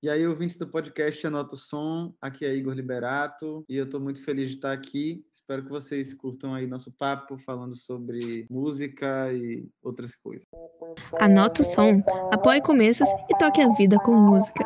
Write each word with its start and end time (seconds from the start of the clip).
E 0.00 0.08
aí, 0.08 0.24
ouvintes 0.28 0.56
do 0.56 0.64
podcast 0.64 1.26
Anota 1.26 1.56
o 1.56 1.58
Som, 1.58 2.14
aqui 2.22 2.46
é 2.46 2.54
Igor 2.54 2.72
Liberato 2.72 3.64
e 3.68 3.76
eu 3.76 3.84
estou 3.84 3.98
muito 3.98 4.24
feliz 4.24 4.48
de 4.48 4.54
estar 4.54 4.70
aqui. 4.70 5.26
Espero 5.32 5.64
que 5.64 5.70
vocês 5.70 6.14
curtam 6.14 6.54
aí 6.54 6.68
nosso 6.68 6.92
papo 6.92 7.36
falando 7.36 7.74
sobre 7.74 8.46
música 8.48 9.32
e 9.32 9.68
outras 9.82 10.14
coisas. 10.14 10.46
Anota 11.20 11.62
o 11.62 11.64
som, 11.64 12.00
apoie 12.32 12.62
começos 12.62 13.08
e 13.28 13.36
toque 13.38 13.60
a 13.60 13.68
vida 13.70 13.98
com 13.98 14.14
música. 14.14 14.64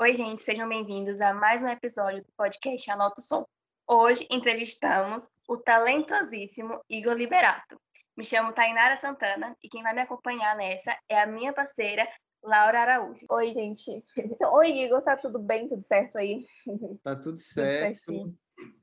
Oi, 0.00 0.14
gente, 0.14 0.40
sejam 0.40 0.68
bem-vindos 0.68 1.20
a 1.20 1.34
mais 1.34 1.60
um 1.62 1.68
episódio 1.68 2.22
do 2.22 2.32
podcast 2.36 2.88
Anota 2.88 3.20
o 3.20 3.24
Som. 3.24 3.44
Hoje 3.88 4.28
entrevistamos 4.30 5.28
o 5.48 5.56
talentosíssimo 5.56 6.80
Igor 6.88 7.14
Liberato. 7.14 7.80
Me 8.16 8.24
chamo 8.24 8.52
Tainara 8.52 8.94
Santana 8.96 9.56
e 9.60 9.68
quem 9.68 9.82
vai 9.82 9.92
me 9.92 10.02
acompanhar 10.02 10.56
nessa 10.56 10.96
é 11.08 11.20
a 11.20 11.26
minha 11.26 11.52
parceira 11.52 12.06
Laura 12.46 12.82
Araújo. 12.82 13.26
Oi, 13.28 13.52
gente. 13.52 14.04
Oi, 14.52 14.68
Igor, 14.68 15.02
tá 15.02 15.16
tudo 15.16 15.36
bem? 15.36 15.66
Tudo 15.66 15.82
certo 15.82 16.16
aí? 16.16 16.44
Tá 17.02 17.16
tudo 17.16 17.38
certo. 17.38 18.06
Tudo, 18.06 18.38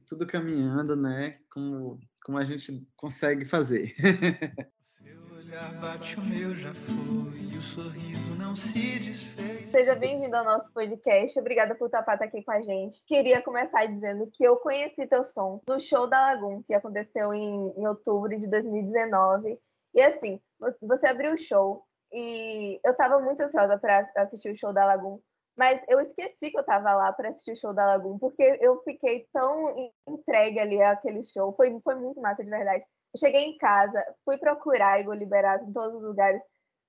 tudo 0.05 0.27
caminhando, 0.27 0.97
né? 0.97 1.39
Como, 1.49 1.97
como 2.25 2.37
a 2.37 2.43
gente 2.43 2.85
consegue 2.97 3.45
fazer. 3.45 3.95
Seu 4.83 5.17
olhar 5.33 5.79
bate 5.79 6.19
o 6.19 6.25
meu, 6.25 6.53
já 6.57 6.73
foi, 6.73 7.39
e 7.53 7.57
o 7.57 7.61
sorriso 7.61 8.35
não 8.35 8.53
se 8.53 8.99
desfez. 8.99 9.69
Seja 9.69 9.95
bem-vindo 9.95 10.35
ao 10.35 10.43
nosso 10.43 10.71
podcast. 10.73 11.39
Obrigada 11.39 11.73
por 11.73 11.85
estar 11.85 12.01
aqui 12.01 12.43
com 12.43 12.51
a 12.51 12.61
gente. 12.61 13.05
Queria 13.05 13.41
começar 13.41 13.85
dizendo 13.85 14.29
que 14.29 14.43
eu 14.43 14.57
conheci 14.57 15.07
teu 15.07 15.23
som 15.23 15.61
no 15.65 15.79
show 15.79 16.05
da 16.05 16.19
Lagoon, 16.19 16.61
que 16.63 16.73
aconteceu 16.73 17.33
em, 17.33 17.73
em 17.77 17.87
outubro 17.87 18.37
de 18.37 18.49
2019. 18.49 19.57
E 19.93 20.01
assim, 20.01 20.41
você 20.81 21.07
abriu 21.07 21.33
o 21.33 21.37
show 21.37 21.85
e 22.13 22.79
eu 22.85 22.91
estava 22.91 23.19
muito 23.19 23.41
ansiosa 23.41 23.77
para 23.77 24.01
assistir 24.17 24.51
o 24.51 24.55
show 24.55 24.71
da 24.73 24.85
Lagoon, 24.85 25.19
mas 25.55 25.83
eu 25.87 25.99
esqueci 25.99 26.49
que 26.49 26.57
eu 26.57 26.61
estava 26.61 26.93
lá 26.93 27.11
para 27.13 27.29
assistir 27.29 27.51
o 27.53 27.55
show 27.55 27.73
da 27.73 27.85
Lagoon, 27.85 28.17
porque 28.17 28.57
eu 28.61 28.81
fiquei 28.83 29.27
tão 29.31 29.91
entregue 30.07 30.59
ali 30.59 30.81
àquele 30.81 31.21
show. 31.23 31.53
Foi, 31.53 31.79
foi 31.81 31.95
muito 31.95 32.19
massa, 32.21 32.43
de 32.43 32.49
verdade. 32.49 32.83
Eu 33.13 33.19
cheguei 33.19 33.43
em 33.43 33.57
casa, 33.57 34.03
fui 34.25 34.37
procurar 34.37 34.99
Igor 34.99 35.15
Liberato 35.15 35.65
em 35.65 35.71
todos 35.71 35.95
os 35.95 36.03
lugares, 36.03 36.43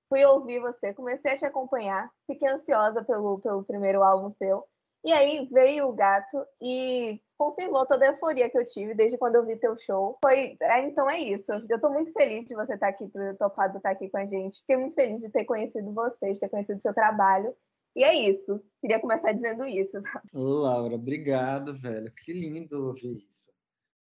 fui 0.09 0.25
ouvir 0.25 0.61
você, 0.61 0.95
comecei 0.95 1.33
a 1.33 1.37
te 1.37 1.45
acompanhar, 1.45 2.11
fiquei 2.27 2.49
ansiosa 2.49 3.05
pelo, 3.05 3.41
pelo 3.41 3.65
primeiro 3.65 4.03
álbum 4.03 4.31
seu. 4.31 4.65
E 5.05 5.13
aí 5.13 5.47
veio 5.53 5.89
o 5.89 5.93
gato 5.93 6.47
e 6.63 7.21
confirmou 7.37 7.87
toda 7.87 8.07
a 8.07 8.09
euforia 8.09 8.49
que 8.49 8.57
eu 8.57 8.65
tive 8.65 8.95
desde 8.95 9.19
quando 9.19 9.35
eu 9.35 9.45
vi 9.45 9.57
teu 9.57 9.77
show. 9.77 10.19
Foi, 10.25 10.57
é, 10.61 10.81
então 10.81 11.11
é 11.11 11.21
isso. 11.21 11.53
Eu 11.69 11.79
tô 11.79 11.91
muito 11.91 12.11
feliz 12.13 12.47
de 12.47 12.55
você 12.55 12.75
estar 12.75 12.87
tá 12.87 12.93
aqui, 12.93 13.07
ter 13.09 13.37
topado 13.37 13.77
estar 13.77 13.91
tá 13.91 13.95
aqui 13.95 14.09
com 14.09 14.17
a 14.17 14.25
gente. 14.25 14.61
Fiquei 14.61 14.77
muito 14.79 14.95
feliz 14.95 15.21
de 15.21 15.29
ter 15.29 15.45
conhecido 15.45 15.93
você, 15.93 16.33
de 16.33 16.41
ter 16.41 16.49
conhecido 16.49 16.81
seu 16.81 16.95
trabalho. 16.95 17.55
E 17.95 18.03
é 18.03 18.15
isso. 18.15 18.61
Queria 18.81 18.99
começar 18.99 19.33
dizendo 19.33 19.67
isso. 19.67 19.99
Ô, 20.33 20.43
Laura, 20.63 20.95
obrigado, 20.95 21.77
velho. 21.77 22.11
Que 22.13 22.33
lindo 22.33 22.87
ouvir 22.87 23.19
isso. 23.19 23.53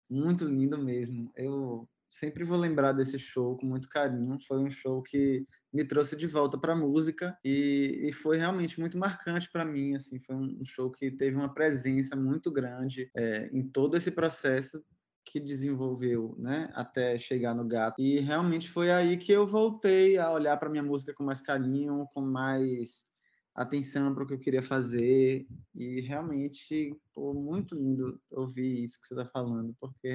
Muito 0.08 0.46
lindo 0.46 0.78
mesmo. 0.78 1.30
Eu 1.36 1.86
sempre 2.14 2.44
vou 2.44 2.56
lembrar 2.56 2.92
desse 2.92 3.18
show 3.18 3.56
com 3.56 3.66
muito 3.66 3.88
carinho. 3.88 4.38
Foi 4.46 4.58
um 4.58 4.70
show 4.70 5.02
que 5.02 5.44
me 5.72 5.84
trouxe 5.84 6.14
de 6.14 6.28
volta 6.28 6.56
para 6.56 6.72
a 6.72 6.76
música 6.76 7.36
e, 7.44 8.06
e, 8.08 8.12
foi 8.12 8.36
realmente 8.36 8.78
muito 8.78 8.96
marcante 8.96 9.50
para 9.50 9.64
mim. 9.64 9.96
Assim, 9.96 10.20
foi 10.20 10.36
um 10.36 10.64
show 10.64 10.90
que 10.90 11.10
teve 11.10 11.36
uma 11.36 11.52
presença 11.52 12.14
muito 12.14 12.52
grande 12.52 13.10
é, 13.16 13.50
em 13.52 13.66
todo 13.66 13.96
esse 13.96 14.12
processo 14.12 14.84
que 15.24 15.40
desenvolveu, 15.40 16.36
né, 16.38 16.70
até 16.74 17.18
chegar 17.18 17.54
no 17.54 17.66
gato. 17.66 18.00
E 18.00 18.20
realmente 18.20 18.70
foi 18.70 18.92
aí 18.92 19.16
que 19.16 19.32
eu 19.32 19.46
voltei 19.46 20.16
a 20.16 20.30
olhar 20.30 20.56
para 20.58 20.70
minha 20.70 20.82
música 20.82 21.14
com 21.14 21.24
mais 21.24 21.40
carinho, 21.40 22.06
com 22.12 22.20
mais 22.20 23.02
atenção 23.54 24.14
para 24.14 24.22
o 24.22 24.26
que 24.26 24.34
eu 24.34 24.38
queria 24.38 24.62
fazer. 24.62 25.46
E 25.74 26.00
realmente, 26.02 26.94
pô, 27.12 27.34
muito 27.34 27.74
lindo 27.74 28.20
ouvir 28.32 28.84
isso 28.84 29.00
que 29.00 29.06
você 29.06 29.14
está 29.14 29.26
falando, 29.26 29.74
porque 29.80 30.12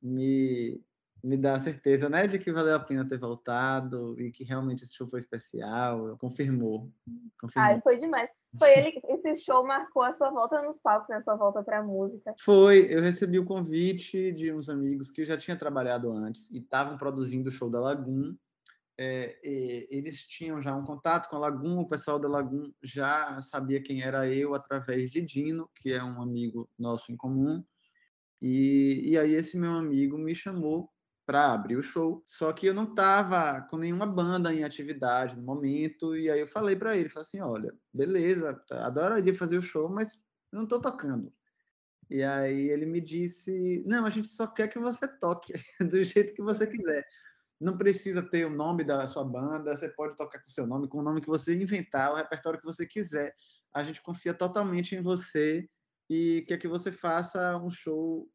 me 0.00 0.80
me 1.22 1.36
dá 1.36 1.54
a 1.54 1.60
certeza, 1.60 2.08
né, 2.08 2.26
de 2.26 2.38
que 2.38 2.52
valeu 2.52 2.76
a 2.76 2.80
pena 2.80 3.06
ter 3.06 3.18
voltado 3.18 4.18
e 4.20 4.30
que 4.30 4.44
realmente 4.44 4.84
esse 4.84 4.94
show 4.94 5.08
foi 5.08 5.18
especial, 5.18 6.16
confirmou. 6.18 6.92
confirmou. 7.40 7.68
Ai, 7.68 7.80
foi 7.80 7.96
demais. 7.96 8.30
Foi 8.58 8.70
ele, 8.70 9.00
esse 9.08 9.44
show 9.44 9.66
marcou 9.66 10.02
a 10.02 10.12
sua 10.12 10.30
volta 10.30 10.62
nos 10.62 10.78
palcos, 10.78 11.08
né, 11.08 11.16
a 11.16 11.20
sua 11.20 11.36
volta 11.36 11.62
para 11.62 11.78
a 11.78 11.82
música. 11.82 12.34
Foi, 12.40 12.86
eu 12.88 13.02
recebi 13.02 13.38
o 13.38 13.44
convite 13.44 14.32
de 14.32 14.52
uns 14.52 14.68
amigos 14.68 15.10
que 15.10 15.24
já 15.24 15.36
tinha 15.36 15.56
trabalhado 15.56 16.10
antes 16.10 16.50
e 16.50 16.58
estavam 16.58 16.96
produzindo 16.96 17.48
o 17.48 17.52
show 17.52 17.68
da 17.68 17.80
Lagoon. 17.80 18.34
É, 19.00 19.38
eles 19.44 20.22
tinham 20.22 20.60
já 20.60 20.74
um 20.74 20.84
contato 20.84 21.28
com 21.28 21.36
a 21.36 21.40
Lagoon, 21.40 21.78
o 21.78 21.86
pessoal 21.86 22.18
da 22.18 22.28
Lagoon 22.28 22.72
já 22.82 23.40
sabia 23.42 23.80
quem 23.80 24.02
era 24.02 24.28
eu 24.28 24.54
através 24.54 25.10
de 25.10 25.20
Dino, 25.20 25.70
que 25.74 25.92
é 25.92 26.02
um 26.02 26.20
amigo 26.20 26.68
nosso 26.76 27.12
em 27.12 27.16
comum. 27.16 27.62
E, 28.40 29.02
e 29.04 29.18
aí 29.18 29.34
esse 29.34 29.56
meu 29.56 29.72
amigo 29.72 30.16
me 30.16 30.34
chamou 30.34 30.90
para 31.28 31.52
abrir 31.52 31.76
o 31.76 31.82
show. 31.82 32.22
Só 32.24 32.54
que 32.54 32.64
eu 32.64 32.72
não 32.72 32.94
tava 32.94 33.60
com 33.68 33.76
nenhuma 33.76 34.06
banda 34.06 34.50
em 34.50 34.64
atividade 34.64 35.36
no 35.36 35.42
momento, 35.42 36.16
e 36.16 36.30
aí 36.30 36.40
eu 36.40 36.46
falei 36.46 36.74
para 36.74 36.96
ele, 36.96 37.10
falei 37.10 37.26
assim, 37.26 37.40
olha, 37.42 37.70
beleza, 37.92 38.58
adoraria 38.70 39.34
fazer 39.34 39.58
o 39.58 39.62
show, 39.62 39.90
mas 39.90 40.18
não 40.50 40.64
tô 40.64 40.80
tocando. 40.80 41.30
E 42.08 42.22
aí 42.22 42.70
ele 42.70 42.86
me 42.86 42.98
disse, 42.98 43.84
não, 43.86 44.06
a 44.06 44.10
gente 44.10 44.26
só 44.26 44.46
quer 44.46 44.68
que 44.68 44.78
você 44.78 45.06
toque 45.06 45.52
do 45.92 46.02
jeito 46.02 46.32
que 46.32 46.40
você 46.40 46.66
quiser. 46.66 47.06
Não 47.60 47.76
precisa 47.76 48.22
ter 48.22 48.46
o 48.46 48.50
nome 48.50 48.82
da 48.82 49.06
sua 49.06 49.22
banda, 49.22 49.76
você 49.76 49.86
pode 49.86 50.16
tocar 50.16 50.38
com 50.38 50.48
seu 50.48 50.66
nome, 50.66 50.88
com 50.88 50.96
o 50.96 51.02
nome 51.02 51.20
que 51.20 51.26
você 51.26 51.54
inventar, 51.54 52.10
o 52.10 52.16
repertório 52.16 52.58
que 52.58 52.64
você 52.64 52.86
quiser. 52.86 53.36
A 53.74 53.84
gente 53.84 54.00
confia 54.00 54.32
totalmente 54.32 54.96
em 54.96 55.02
você 55.02 55.68
e 56.08 56.42
quer 56.48 56.56
que 56.56 56.68
você 56.68 56.90
faça 56.90 57.58
um 57.58 57.68
show 57.68 58.26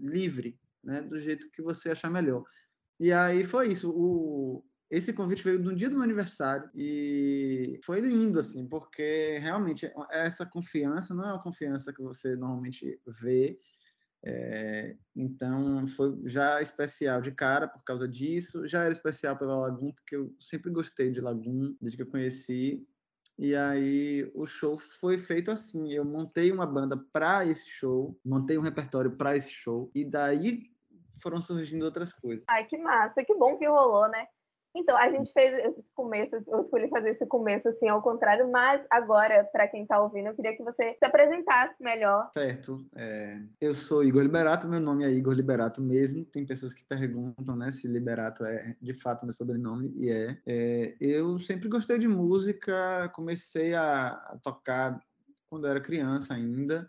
livre, 0.00 0.58
né, 0.82 1.00
do 1.02 1.18
jeito 1.18 1.50
que 1.50 1.62
você 1.62 1.90
achar 1.90 2.10
melhor. 2.10 2.44
E 2.98 3.12
aí 3.12 3.44
foi 3.44 3.68
isso. 3.68 3.90
O, 3.90 4.64
esse 4.90 5.12
convite 5.12 5.44
veio 5.44 5.58
no 5.58 5.74
dia 5.74 5.88
do 5.88 5.96
meu 5.96 6.04
aniversário 6.04 6.68
e 6.74 7.78
foi 7.84 8.00
lindo, 8.00 8.38
assim, 8.38 8.66
porque 8.66 9.38
realmente 9.38 9.90
essa 10.10 10.46
confiança 10.46 11.14
não 11.14 11.24
é 11.24 11.32
uma 11.32 11.42
confiança 11.42 11.92
que 11.92 12.02
você 12.02 12.34
normalmente 12.36 13.00
vê. 13.20 13.58
É, 14.24 14.96
então 15.14 15.86
foi 15.86 16.18
já 16.24 16.60
especial 16.60 17.20
de 17.20 17.30
cara 17.30 17.68
por 17.68 17.84
causa 17.84 18.08
disso, 18.08 18.66
já 18.66 18.82
era 18.82 18.92
especial 18.92 19.36
pela 19.38 19.60
Lagoon, 19.60 19.92
porque 19.92 20.16
eu 20.16 20.34
sempre 20.40 20.72
gostei 20.72 21.12
de 21.12 21.20
Lagoon 21.20 21.76
desde 21.80 21.96
que 21.96 22.02
eu 22.02 22.10
conheci. 22.10 22.84
E 23.38 23.54
aí 23.54 24.30
o 24.34 24.46
show 24.46 24.76
foi 24.76 25.16
feito 25.16 25.50
assim. 25.50 25.92
Eu 25.92 26.04
montei 26.04 26.50
uma 26.50 26.66
banda 26.66 26.96
para 27.12 27.46
esse 27.46 27.68
show, 27.68 28.18
montei 28.24 28.58
um 28.58 28.62
repertório 28.62 29.16
para 29.16 29.36
esse 29.36 29.52
show, 29.52 29.90
e 29.94 30.04
daí 30.04 30.70
foram 31.22 31.40
surgindo 31.40 31.84
outras 31.84 32.12
coisas. 32.12 32.44
Ai, 32.48 32.64
que 32.64 32.76
massa, 32.76 33.24
que 33.24 33.34
bom 33.34 33.56
que 33.56 33.66
rolou, 33.66 34.08
né? 34.08 34.26
Então, 34.78 34.96
a 34.96 35.10
gente 35.10 35.32
fez 35.32 35.52
esse 35.58 35.92
começo, 35.92 36.36
eu 36.36 36.60
escolhi 36.60 36.88
fazer 36.88 37.10
esse 37.10 37.26
começo 37.26 37.68
assim 37.68 37.88
ao 37.88 38.02
contrário, 38.02 38.50
mas 38.50 38.86
agora, 38.90 39.44
para 39.52 39.66
quem 39.68 39.82
está 39.82 40.00
ouvindo, 40.00 40.28
eu 40.28 40.34
queria 40.34 40.56
que 40.56 40.62
você 40.62 40.94
se 40.98 41.04
apresentasse 41.04 41.82
melhor. 41.82 42.30
Certo. 42.32 42.86
É, 42.94 43.40
eu 43.60 43.74
sou 43.74 44.04
Igor 44.04 44.22
Liberato, 44.22 44.68
meu 44.68 44.80
nome 44.80 45.04
é 45.04 45.10
Igor 45.10 45.34
Liberato 45.34 45.82
mesmo. 45.82 46.24
Tem 46.24 46.46
pessoas 46.46 46.72
que 46.72 46.84
perguntam 46.84 47.56
né, 47.56 47.72
se 47.72 47.88
Liberato 47.88 48.44
é 48.44 48.76
de 48.80 48.94
fato 48.94 49.24
meu 49.24 49.34
sobrenome, 49.34 49.92
e 49.96 50.10
é. 50.10 50.38
é 50.46 50.96
eu 51.00 51.38
sempre 51.38 51.68
gostei 51.68 51.98
de 51.98 52.08
música, 52.08 53.10
comecei 53.14 53.74
a, 53.74 54.08
a 54.08 54.38
tocar 54.42 55.00
quando 55.50 55.66
era 55.66 55.80
criança 55.80 56.34
ainda 56.34 56.88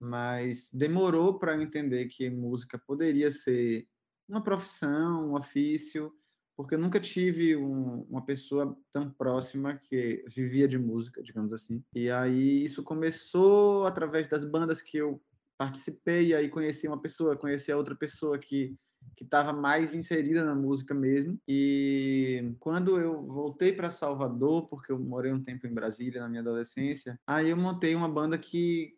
mas 0.00 0.70
demorou 0.72 1.38
para 1.38 1.54
eu 1.54 1.62
entender 1.62 2.06
que 2.06 2.30
música 2.30 2.78
poderia 2.78 3.30
ser 3.30 3.86
uma 4.28 4.42
profissão, 4.42 5.30
um 5.30 5.34
ofício, 5.34 6.12
porque 6.58 6.74
eu 6.74 6.78
nunca 6.80 6.98
tive 6.98 7.54
um, 7.54 8.00
uma 8.10 8.20
pessoa 8.20 8.76
tão 8.90 9.08
próxima 9.08 9.76
que 9.76 10.24
vivia 10.26 10.66
de 10.66 10.76
música, 10.76 11.22
digamos 11.22 11.52
assim. 11.52 11.84
E 11.94 12.10
aí 12.10 12.64
isso 12.64 12.82
começou 12.82 13.86
através 13.86 14.26
das 14.26 14.44
bandas 14.44 14.82
que 14.82 14.96
eu 14.96 15.22
participei, 15.56 16.26
e 16.26 16.34
aí 16.34 16.48
conheci 16.48 16.88
uma 16.88 17.00
pessoa, 17.00 17.36
conheci 17.36 17.70
a 17.70 17.76
outra 17.76 17.94
pessoa 17.94 18.36
que 18.36 18.76
que 19.16 19.24
estava 19.24 19.52
mais 19.52 19.94
inserida 19.94 20.44
na 20.44 20.54
música 20.54 20.92
mesmo. 20.92 21.40
E 21.46 22.52
quando 22.58 22.98
eu 22.98 23.22
voltei 23.26 23.72
para 23.72 23.90
Salvador, 23.90 24.68
porque 24.68 24.92
eu 24.92 24.98
morei 24.98 25.32
um 25.32 25.42
tempo 25.42 25.66
em 25.66 25.72
Brasília 25.72 26.20
na 26.20 26.28
minha 26.28 26.42
adolescência, 26.42 27.18
aí 27.26 27.50
eu 27.50 27.56
montei 27.56 27.94
uma 27.94 28.08
banda 28.08 28.36
que 28.36 28.97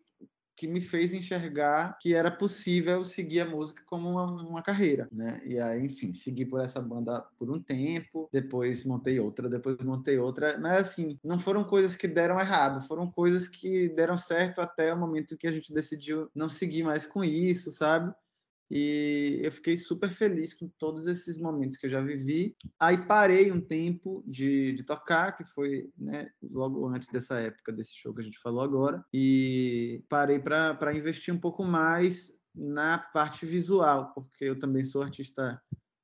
que 0.60 0.68
me 0.68 0.82
fez 0.82 1.14
enxergar 1.14 1.96
que 1.98 2.14
era 2.14 2.30
possível 2.30 3.02
seguir 3.02 3.40
a 3.40 3.46
música 3.46 3.82
como 3.86 4.10
uma, 4.10 4.24
uma, 4.42 4.62
carreira, 4.62 5.08
né? 5.10 5.40
E 5.42 5.58
aí, 5.58 5.86
enfim, 5.86 6.12
segui 6.12 6.44
por 6.44 6.60
essa 6.60 6.82
banda 6.82 7.24
por 7.38 7.50
um 7.50 7.58
tempo, 7.58 8.28
depois 8.30 8.84
montei 8.84 9.18
outra, 9.18 9.48
depois 9.48 9.78
montei 9.78 10.18
outra, 10.18 10.58
mas 10.58 10.80
assim, 10.80 11.18
não 11.24 11.38
foram 11.38 11.64
coisas 11.64 11.96
que 11.96 12.06
deram 12.06 12.38
errado, 12.38 12.86
foram 12.86 13.10
coisas 13.10 13.48
que 13.48 13.88
deram 13.88 14.18
certo 14.18 14.60
até 14.60 14.92
o 14.92 14.98
momento 14.98 15.34
que 15.34 15.46
a 15.46 15.52
gente 15.52 15.72
decidiu 15.72 16.28
não 16.34 16.50
seguir 16.50 16.82
mais 16.82 17.06
com 17.06 17.24
isso, 17.24 17.70
sabe? 17.70 18.14
E 18.70 19.40
eu 19.42 19.50
fiquei 19.50 19.76
super 19.76 20.10
feliz 20.10 20.54
com 20.54 20.68
todos 20.78 21.06
esses 21.06 21.36
momentos 21.36 21.76
que 21.76 21.86
eu 21.86 21.90
já 21.90 22.00
vivi. 22.00 22.54
Aí 22.78 22.96
parei 23.06 23.50
um 23.50 23.60
tempo 23.60 24.22
de, 24.26 24.72
de 24.72 24.84
tocar, 24.84 25.32
que 25.32 25.44
foi 25.44 25.90
né, 25.98 26.30
logo 26.42 26.86
antes 26.86 27.08
dessa 27.08 27.40
época, 27.40 27.72
desse 27.72 27.96
show 27.96 28.14
que 28.14 28.20
a 28.20 28.24
gente 28.24 28.38
falou 28.38 28.62
agora. 28.62 29.04
E 29.12 30.04
parei 30.08 30.38
para 30.38 30.94
investir 30.94 31.34
um 31.34 31.40
pouco 31.40 31.64
mais 31.64 32.32
na 32.54 32.98
parte 32.98 33.44
visual, 33.44 34.12
porque 34.14 34.44
eu 34.44 34.58
também 34.58 34.84
sou 34.84 35.02
artista 35.02 35.60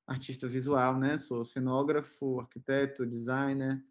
artista 0.06 0.46
visual, 0.46 0.98
né? 0.98 1.18
Sou 1.18 1.44
cenógrafo, 1.44 2.38
arquiteto, 2.38 3.04
designer. 3.04 3.82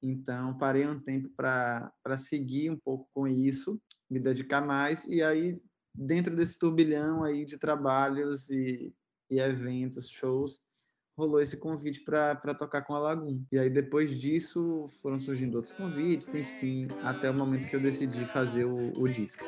Então, 0.00 0.56
parei 0.56 0.86
um 0.86 1.00
tempo 1.00 1.28
para 1.30 2.16
seguir 2.16 2.70
um 2.70 2.76
pouco 2.76 3.08
com 3.12 3.26
isso, 3.26 3.80
me 4.08 4.20
dedicar 4.20 4.60
mais. 4.60 5.04
E 5.08 5.22
aí, 5.22 5.60
dentro 5.96 6.36
desse 6.36 6.58
turbilhão 6.58 7.24
aí 7.24 7.44
de 7.44 7.58
trabalhos 7.58 8.50
e, 8.50 8.94
e 9.30 9.40
eventos, 9.40 10.08
shows, 10.10 10.60
rolou 11.16 11.40
esse 11.40 11.56
convite 11.56 12.02
para 12.04 12.54
tocar 12.54 12.82
com 12.82 12.94
a 12.94 12.98
Lagoon. 12.98 13.42
E 13.50 13.58
aí, 13.58 13.70
depois 13.70 14.10
disso, 14.10 14.86
foram 15.00 15.18
surgindo 15.18 15.54
outros 15.56 15.72
convites, 15.72 16.34
enfim, 16.34 16.88
até 17.02 17.30
o 17.30 17.34
momento 17.34 17.68
que 17.68 17.74
eu 17.74 17.80
decidi 17.80 18.24
fazer 18.26 18.64
o, 18.64 18.92
o 19.00 19.08
disco. 19.08 19.44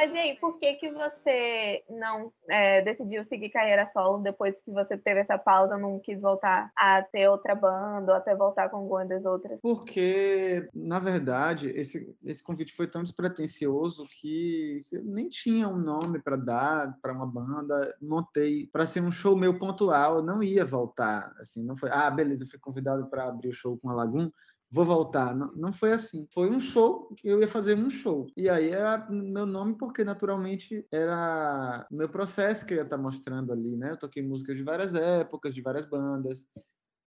Mas 0.00 0.14
e 0.14 0.16
aí, 0.16 0.34
por 0.36 0.58
que 0.58 0.76
que 0.76 0.90
você 0.90 1.84
não 1.90 2.32
é, 2.48 2.80
decidiu 2.80 3.22
seguir 3.22 3.50
carreira 3.50 3.84
solo 3.84 4.22
depois 4.22 4.58
que 4.62 4.70
você 4.70 4.96
teve 4.96 5.20
essa 5.20 5.36
pausa, 5.36 5.76
não 5.76 6.00
quis 6.00 6.22
voltar 6.22 6.72
a 6.74 7.02
ter 7.02 7.28
outra 7.28 7.54
banda 7.54 8.12
ou 8.12 8.16
até 8.16 8.34
voltar 8.34 8.70
com 8.70 8.78
alguma 8.78 9.04
das 9.04 9.26
outras? 9.26 9.60
Porque, 9.60 10.66
na 10.72 10.98
verdade, 10.98 11.68
esse, 11.76 12.16
esse 12.24 12.42
convite 12.42 12.72
foi 12.72 12.86
tão 12.86 13.02
despretensioso 13.02 14.08
que, 14.08 14.82
que 14.88 14.96
eu 14.96 15.04
nem 15.04 15.28
tinha 15.28 15.68
um 15.68 15.76
nome 15.76 16.18
para 16.18 16.36
dar 16.36 16.98
para 17.02 17.12
uma 17.12 17.26
banda. 17.26 17.94
Montei 18.00 18.70
para 18.72 18.86
ser 18.86 19.02
um 19.02 19.12
show 19.12 19.36
meu 19.36 19.58
pontual, 19.58 20.16
eu 20.16 20.22
não 20.22 20.42
ia 20.42 20.64
voltar. 20.64 21.30
Assim, 21.38 21.62
não 21.62 21.76
foi, 21.76 21.90
ah, 21.92 22.08
beleza, 22.08 22.46
fui 22.48 22.58
convidado 22.58 23.06
para 23.10 23.26
abrir 23.26 23.50
o 23.50 23.52
show 23.52 23.76
com 23.76 23.90
a 23.90 23.94
Lagoon 23.94 24.30
vou 24.70 24.84
voltar. 24.84 25.34
Não, 25.34 25.52
não 25.54 25.72
foi 25.72 25.92
assim. 25.92 26.26
Foi 26.32 26.48
um 26.48 26.60
show 26.60 27.14
eu 27.24 27.40
ia 27.40 27.48
fazer 27.48 27.76
um 27.76 27.90
show. 27.90 28.26
E 28.36 28.48
aí 28.48 28.70
era 28.70 29.08
meu 29.10 29.44
nome 29.44 29.76
porque 29.76 30.04
naturalmente 30.04 30.86
era 30.92 31.86
meu 31.90 32.08
processo 32.08 32.64
que 32.64 32.74
eu 32.74 32.78
ia 32.78 32.84
estar 32.84 32.98
mostrando 32.98 33.52
ali, 33.52 33.76
né? 33.76 33.92
Eu 33.92 33.98
toquei 33.98 34.22
músicas 34.22 34.56
de 34.56 34.62
várias 34.62 34.94
épocas, 34.94 35.54
de 35.54 35.60
várias 35.60 35.84
bandas. 35.84 36.46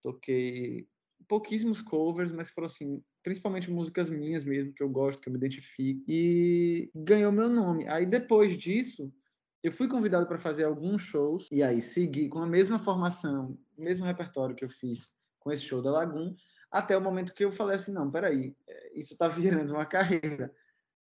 Toquei 0.01 0.87
pouquíssimos 1.27 1.81
covers, 1.81 2.31
mas 2.31 2.49
foram 2.49 2.67
assim, 2.67 3.03
principalmente 3.21 3.69
músicas 3.69 4.09
minhas 4.09 4.43
mesmo 4.45 4.73
que 4.73 4.81
eu 4.81 4.89
gosto, 4.89 5.21
que 5.21 5.27
eu 5.27 5.33
me 5.33 5.37
identifico 5.37 6.03
e 6.07 6.89
ganhou 6.95 7.31
meu 7.31 7.49
nome. 7.49 7.87
Aí 7.87 8.05
depois 8.05 8.57
disso, 8.57 9.13
eu 9.61 9.71
fui 9.71 9.89
convidado 9.89 10.25
para 10.25 10.39
fazer 10.39 10.63
alguns 10.63 11.01
shows 11.01 11.47
e 11.51 11.61
aí 11.61 11.81
segui 11.81 12.29
com 12.29 12.39
a 12.39 12.47
mesma 12.47 12.79
formação, 12.79 13.57
mesmo 13.77 14.05
repertório 14.05 14.55
que 14.55 14.63
eu 14.63 14.69
fiz 14.69 15.11
com 15.39 15.51
esse 15.51 15.63
show 15.63 15.81
da 15.81 15.91
Lagoon, 15.91 16.33
até 16.71 16.97
o 16.97 17.01
momento 17.01 17.33
que 17.33 17.43
eu 17.43 17.51
falei 17.51 17.75
assim, 17.75 17.91
não, 17.91 18.09
peraí, 18.09 18.55
é, 18.67 18.97
isso 18.97 19.13
está 19.13 19.27
virando 19.27 19.73
uma 19.73 19.85
carreira. 19.85 20.53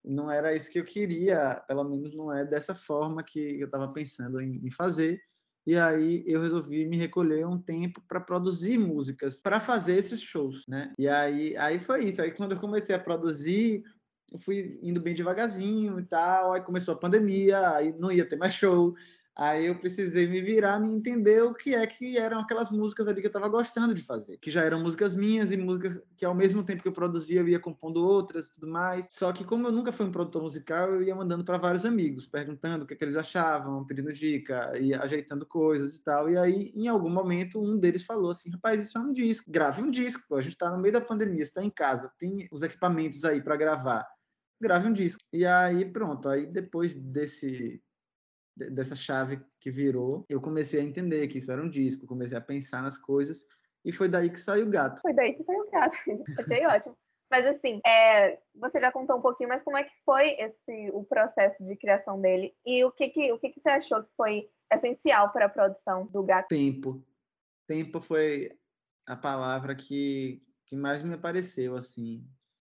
Não 0.04 0.30
era 0.30 0.54
isso 0.54 0.69
que 0.69 0.80
eu 0.80 0.83
queria, 0.83 1.63
pelo 1.68 1.83
menos 1.86 2.13
não 2.13 2.31
é 2.33 2.44
dessa 2.44 2.75
forma 2.75 3.24
que 3.24 3.60
eu 3.60 3.68
estava 3.68 3.88
pensando 3.88 4.42
em, 4.42 4.65
em 4.65 4.69
fazer. 4.69 5.21
E 5.65 5.77
aí 5.77 6.24
eu 6.27 6.42
resolvi 6.42 6.86
me 6.86 6.98
recolher 6.98 7.48
um 7.48 7.57
tempo 7.57 8.01
para 8.06 8.19
produzir 8.19 8.77
músicas, 8.77 9.42
para 9.42 9.62
fazer 9.62 9.95
esses 9.95 10.21
shows, 10.21 10.68
né? 10.68 10.92
E 11.00 11.07
aí, 11.07 11.56
aí 11.56 11.80
foi 11.80 12.04
isso. 12.04 12.21
Aí 12.21 12.31
quando 12.31 12.51
eu 12.51 12.59
comecei 12.59 12.94
a 12.94 13.00
produzir, 13.00 13.81
eu 14.31 14.39
fui 14.39 14.77
indo 14.83 15.00
bem 15.00 15.16
devagarzinho 15.16 16.00
e 16.00 16.06
tal. 16.06 16.51
Aí 16.51 16.62
começou 16.62 16.94
a 16.94 17.00
pandemia, 17.00 17.69
aí 17.69 17.94
não 17.98 18.12
ia 18.12 18.27
ter 18.27 18.36
mais 18.36 18.54
show. 18.54 18.94
Aí 19.35 19.65
eu 19.65 19.80
precisei 19.80 20.27
me 20.27 20.41
virar, 20.41 20.80
me 20.80 20.94
entender 20.94 21.41
o 21.41 21.56
que 21.56 21.74
é 21.74 21.88
que 21.88 22.19
eram 22.19 22.39
aquelas 22.39 22.69
músicas 22.69 23.07
ali 23.07 23.19
que 23.19 23.25
eu 23.25 23.30
estava 23.30 23.47
gostando 23.50 23.91
de 23.95 24.03
fazer, 24.03 24.38
que 24.38 24.51
já 24.51 24.62
eram 24.62 24.80
músicas 24.81 25.15
minhas 25.15 25.51
e 25.51 25.57
músicas 25.57 26.00
que 26.15 26.24
ao 26.24 26.35
mesmo 26.35 26.63
tempo 26.63 26.83
que 26.83 26.88
eu 26.88 26.94
produzia 26.94 27.39
eu 27.39 27.47
ia 27.50 27.59
compondo 27.59 27.97
outras, 28.06 28.50
tudo 28.50 28.68
mais. 28.68 29.07
Só 29.09 29.33
que 29.33 29.44
como 29.44 29.68
eu 29.68 29.71
nunca 29.71 29.91
fui 29.91 30.06
um 30.06 30.12
produtor 30.12 30.44
musical, 30.44 30.94
eu 30.94 31.01
ia 31.01 31.15
mandando 31.15 31.44
para 31.44 31.57
vários 31.57 31.83
amigos, 31.83 32.27
perguntando 32.27 32.83
o 32.83 32.88
que, 32.88 32.94
é 32.94 32.97
que 32.97 33.03
eles 33.03 33.15
achavam, 33.15 33.83
pedindo 33.88 34.13
dica, 34.13 34.77
e 34.80 34.94
ajeitando 34.94 35.47
coisas 35.47 35.95
e 35.95 36.03
tal. 36.03 36.30
E 36.30 36.38
aí, 36.38 36.71
em 36.75 36.88
algum 36.88 37.09
momento, 37.09 37.59
um 37.59 37.77
deles 37.80 38.03
falou 38.06 38.30
assim: 38.30 38.51
"Rapaz, 38.51 38.80
isso 38.85 38.97
é 39.00 39.01
um 39.01 39.12
disco. 39.12 39.51
Grave 39.51 39.81
um 39.81 39.89
disco. 39.89 40.35
A 40.35 40.41
gente 40.41 40.53
está 40.53 40.69
no 40.69 40.77
meio 40.80 40.94
da 40.94 41.01
pandemia, 41.01 41.41
está 41.44 41.63
em 41.63 41.71
casa, 41.71 42.12
tem 42.19 42.47
os 42.51 42.62
equipamentos 42.62 43.24
aí 43.25 43.41
para 43.41 43.56
gravar. 43.56 44.06
Grave 44.62 44.88
um 44.89 44.94
disco". 44.94 45.19
E 45.33 45.45
aí, 45.45 45.85
pronto. 45.91 46.30
Aí 46.30 46.45
depois 46.45 46.94
desse 46.95 47.81
dessa 48.55 48.95
chave 48.95 49.44
que 49.59 49.71
virou, 49.71 50.25
eu 50.29 50.39
comecei 50.39 50.79
a 50.79 50.83
entender 50.83 51.27
que 51.27 51.38
isso 51.38 51.51
era 51.51 51.61
um 51.61 51.69
disco, 51.69 52.05
comecei 52.05 52.38
a 52.38 52.41
pensar 52.41 52.81
nas 52.81 52.97
coisas 52.97 53.45
e 53.83 53.91
foi 53.91 54.07
daí 54.07 54.29
que 54.29 54.39
saiu 54.39 54.67
o 54.67 54.69
gato. 54.69 55.01
Foi 55.01 55.13
daí 55.13 55.33
que 55.33 55.44
saiu 55.44 55.61
o 55.61 55.71
gato. 55.71 55.95
Achei 56.39 56.65
ótimo. 56.65 56.97
Mas 57.31 57.47
assim, 57.47 57.81
é, 57.85 58.39
você 58.53 58.79
já 58.79 58.91
contou 58.91 59.17
um 59.17 59.21
pouquinho, 59.21 59.50
mas 59.50 59.63
como 59.63 59.77
é 59.77 59.83
que 59.83 59.94
foi 60.05 60.35
esse 60.39 60.91
o 60.94 61.03
processo 61.03 61.63
de 61.63 61.75
criação 61.75 62.21
dele 62.21 62.55
e 62.65 62.83
o 62.85 62.91
que 62.91 63.09
que 63.09 63.31
o 63.31 63.39
que, 63.39 63.50
que 63.50 63.59
você 63.59 63.69
achou 63.69 64.03
que 64.03 64.09
foi 64.15 64.47
essencial 64.71 65.31
para 65.31 65.47
a 65.47 65.49
produção 65.49 66.06
do 66.07 66.21
gato? 66.23 66.47
Tempo. 66.49 67.03
Tempo 67.67 67.99
foi 67.99 68.51
a 69.07 69.15
palavra 69.15 69.75
que 69.75 70.44
que 70.67 70.75
mais 70.75 71.01
me 71.01 71.15
apareceu 71.15 71.75
assim. 71.75 72.23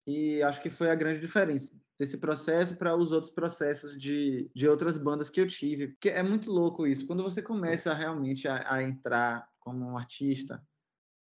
E 0.06 0.44
acho 0.44 0.62
que 0.62 0.70
foi 0.70 0.92
a 0.92 0.96
grande 0.96 1.20
diferença 1.20 1.74
desse 2.04 2.18
processo 2.18 2.76
para 2.76 2.96
os 2.96 3.12
outros 3.12 3.32
processos 3.32 3.98
de, 3.98 4.52
de 4.54 4.68
outras 4.68 4.98
bandas 4.98 5.30
que 5.30 5.40
eu 5.40 5.48
tive. 5.48 5.88
Porque 5.88 6.10
é 6.10 6.22
muito 6.22 6.52
louco 6.52 6.86
isso. 6.86 7.08
Quando 7.08 7.24
você 7.24 7.42
começa 7.42 7.94
realmente 7.94 8.46
a, 8.48 8.74
a 8.74 8.84
entrar 8.84 9.48
como 9.60 9.86
um 9.86 9.98
artista, 9.98 10.62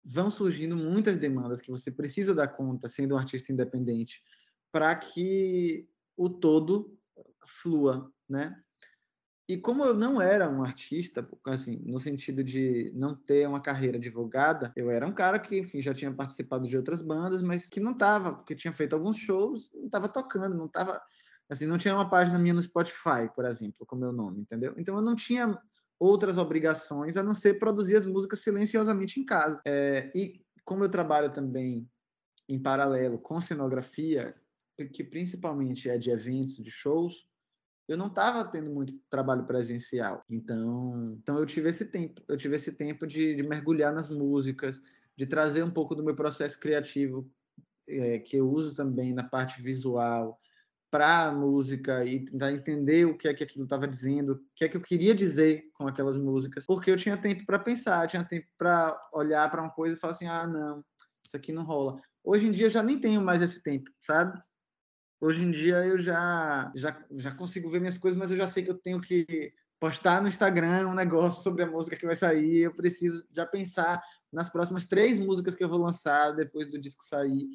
vão 0.03 0.29
surgindo 0.29 0.75
muitas 0.75 1.17
demandas 1.17 1.59
que 1.59 1.69
você 1.69 1.91
precisa 1.91 2.33
dar 2.33 2.47
conta, 2.47 2.87
sendo 2.87 3.15
um 3.15 3.17
artista 3.17 3.51
independente, 3.51 4.21
para 4.71 4.95
que 4.95 5.87
o 6.15 6.29
todo 6.29 6.97
flua, 7.45 8.09
né? 8.27 8.57
E 9.51 9.57
como 9.57 9.83
eu 9.83 9.93
não 9.93 10.21
era 10.21 10.49
um 10.49 10.63
artista, 10.63 11.27
assim, 11.43 11.77
no 11.85 11.99
sentido 11.99 12.41
de 12.41 12.89
não 12.95 13.13
ter 13.13 13.45
uma 13.45 13.59
carreira 13.59 13.99
divulgada, 13.99 14.71
eu 14.77 14.89
era 14.89 15.05
um 15.05 15.11
cara 15.11 15.37
que, 15.37 15.57
enfim, 15.59 15.81
já 15.81 15.93
tinha 15.93 16.09
participado 16.09 16.65
de 16.65 16.77
outras 16.77 17.01
bandas, 17.01 17.41
mas 17.41 17.67
que 17.67 17.81
não 17.81 17.91
estava, 17.91 18.33
porque 18.33 18.55
tinha 18.55 18.71
feito 18.71 18.95
alguns 18.95 19.17
shows, 19.17 19.69
não 19.73 19.87
estava 19.87 20.07
tocando, 20.07 20.55
não 20.55 20.67
estava, 20.67 21.01
assim, 21.49 21.65
não 21.65 21.77
tinha 21.77 21.93
uma 21.93 22.09
página 22.09 22.39
minha 22.39 22.53
no 22.53 22.61
Spotify, 22.61 23.29
por 23.35 23.43
exemplo, 23.43 23.85
com 23.85 23.97
meu 23.97 24.13
nome, 24.13 24.39
entendeu? 24.39 24.73
Então 24.77 24.95
eu 24.95 25.01
não 25.01 25.17
tinha 25.17 25.59
outras 25.99 26.37
obrigações 26.37 27.17
a 27.17 27.23
não 27.23 27.33
ser 27.33 27.59
produzir 27.59 27.97
as 27.97 28.05
músicas 28.05 28.39
silenciosamente 28.39 29.19
em 29.19 29.25
casa. 29.25 29.61
É, 29.67 30.09
e 30.15 30.41
como 30.63 30.85
eu 30.85 30.89
trabalho 30.89 31.29
também 31.29 31.85
em 32.47 32.57
paralelo 32.57 33.19
com 33.19 33.41
cenografia, 33.41 34.31
que 34.93 35.03
principalmente 35.03 35.89
é 35.89 35.97
de 35.97 36.09
eventos, 36.09 36.55
de 36.55 36.71
shows, 36.71 37.29
eu 37.91 37.97
não 37.97 38.07
estava 38.07 38.45
tendo 38.45 38.71
muito 38.71 38.97
trabalho 39.09 39.45
presencial. 39.45 40.23
Então, 40.29 41.17
então 41.21 41.37
eu 41.37 41.45
tive 41.45 41.69
esse 41.69 41.85
tempo, 41.85 42.21
eu 42.27 42.37
tive 42.37 42.55
esse 42.55 42.71
tempo 42.71 43.05
de, 43.05 43.35
de 43.35 43.43
mergulhar 43.43 43.93
nas 43.93 44.07
músicas, 44.07 44.81
de 45.15 45.25
trazer 45.25 45.63
um 45.63 45.71
pouco 45.71 45.93
do 45.93 46.03
meu 46.03 46.15
processo 46.15 46.59
criativo 46.59 47.29
é, 47.87 48.19
que 48.19 48.37
eu 48.37 48.49
uso 48.49 48.73
também 48.73 49.13
na 49.13 49.23
parte 49.23 49.61
visual 49.61 50.39
para 50.89 51.25
a 51.25 51.31
música 51.31 52.03
e 52.05 52.25
tentar 52.25 52.51
entender 52.51 53.05
o 53.05 53.17
que 53.17 53.27
é 53.27 53.33
que 53.33 53.43
aquilo 53.43 53.63
estava 53.63 53.87
dizendo, 53.87 54.33
o 54.33 54.41
que 54.55 54.65
é 54.65 54.69
que 54.69 54.75
eu 54.75 54.81
queria 54.81 55.15
dizer 55.15 55.69
com 55.73 55.87
aquelas 55.87 56.17
músicas, 56.17 56.65
porque 56.65 56.91
eu 56.91 56.97
tinha 56.97 57.17
tempo 57.17 57.45
para 57.45 57.59
pensar, 57.59 58.07
tinha 58.07 58.23
tempo 58.23 58.47
para 58.57 58.97
olhar 59.13 59.49
para 59.49 59.61
uma 59.61 59.71
coisa 59.71 59.95
e 59.95 59.99
falar 59.99 60.11
assim, 60.11 60.27
ah, 60.27 60.45
não, 60.45 60.83
isso 61.25 61.35
aqui 61.35 61.53
não 61.53 61.63
rola. 61.63 61.99
Hoje 62.23 62.47
em 62.47 62.51
dia 62.51 62.67
eu 62.67 62.71
já 62.71 62.83
nem 62.83 62.99
tenho 62.99 63.21
mais 63.21 63.41
esse 63.41 63.61
tempo, 63.63 63.89
sabe? 63.99 64.37
Hoje 65.21 65.43
em 65.43 65.51
dia 65.51 65.85
eu 65.85 65.99
já, 65.99 66.71
já, 66.73 67.05
já 67.11 67.31
consigo 67.31 67.69
ver 67.69 67.79
minhas 67.79 67.99
coisas, 67.99 68.17
mas 68.17 68.31
eu 68.31 68.37
já 68.37 68.47
sei 68.47 68.63
que 68.63 68.71
eu 68.71 68.77
tenho 68.77 68.99
que 68.99 69.53
postar 69.79 70.19
no 70.19 70.27
Instagram 70.27 70.87
um 70.87 70.95
negócio 70.95 71.43
sobre 71.43 71.61
a 71.61 71.67
música 71.67 71.95
que 71.95 72.07
vai 72.07 72.15
sair. 72.15 72.61
Eu 72.61 72.73
preciso 72.73 73.23
já 73.31 73.45
pensar 73.45 74.01
nas 74.33 74.49
próximas 74.49 74.87
três 74.87 75.19
músicas 75.19 75.53
que 75.53 75.63
eu 75.63 75.69
vou 75.69 75.77
lançar 75.77 76.31
depois 76.31 76.71
do 76.71 76.81
disco 76.81 77.03
sair. 77.03 77.47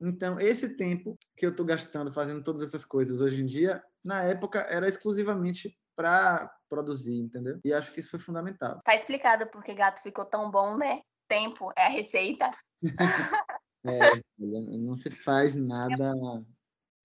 Então, 0.00 0.40
esse 0.40 0.70
tempo 0.70 1.18
que 1.36 1.44
eu 1.44 1.50
estou 1.50 1.66
gastando 1.66 2.10
fazendo 2.10 2.42
todas 2.42 2.62
essas 2.62 2.82
coisas 2.84 3.20
hoje 3.20 3.42
em 3.42 3.46
dia, 3.46 3.84
na 4.02 4.22
época 4.22 4.60
era 4.60 4.88
exclusivamente 4.88 5.78
para 5.94 6.50
produzir, 6.66 7.18
entendeu? 7.18 7.60
E 7.62 7.74
acho 7.74 7.92
que 7.92 8.00
isso 8.00 8.10
foi 8.10 8.20
fundamental. 8.20 8.80
Tá 8.82 8.94
explicado 8.94 9.46
porque 9.48 9.74
gato 9.74 10.02
ficou 10.02 10.24
tão 10.24 10.50
bom, 10.50 10.78
né? 10.78 11.02
Tempo 11.28 11.70
é 11.76 11.86
a 11.86 11.90
receita. 11.90 12.50
é, 13.84 14.00
não 14.38 14.94
se 14.94 15.10
faz 15.10 15.54
nada 15.54 16.14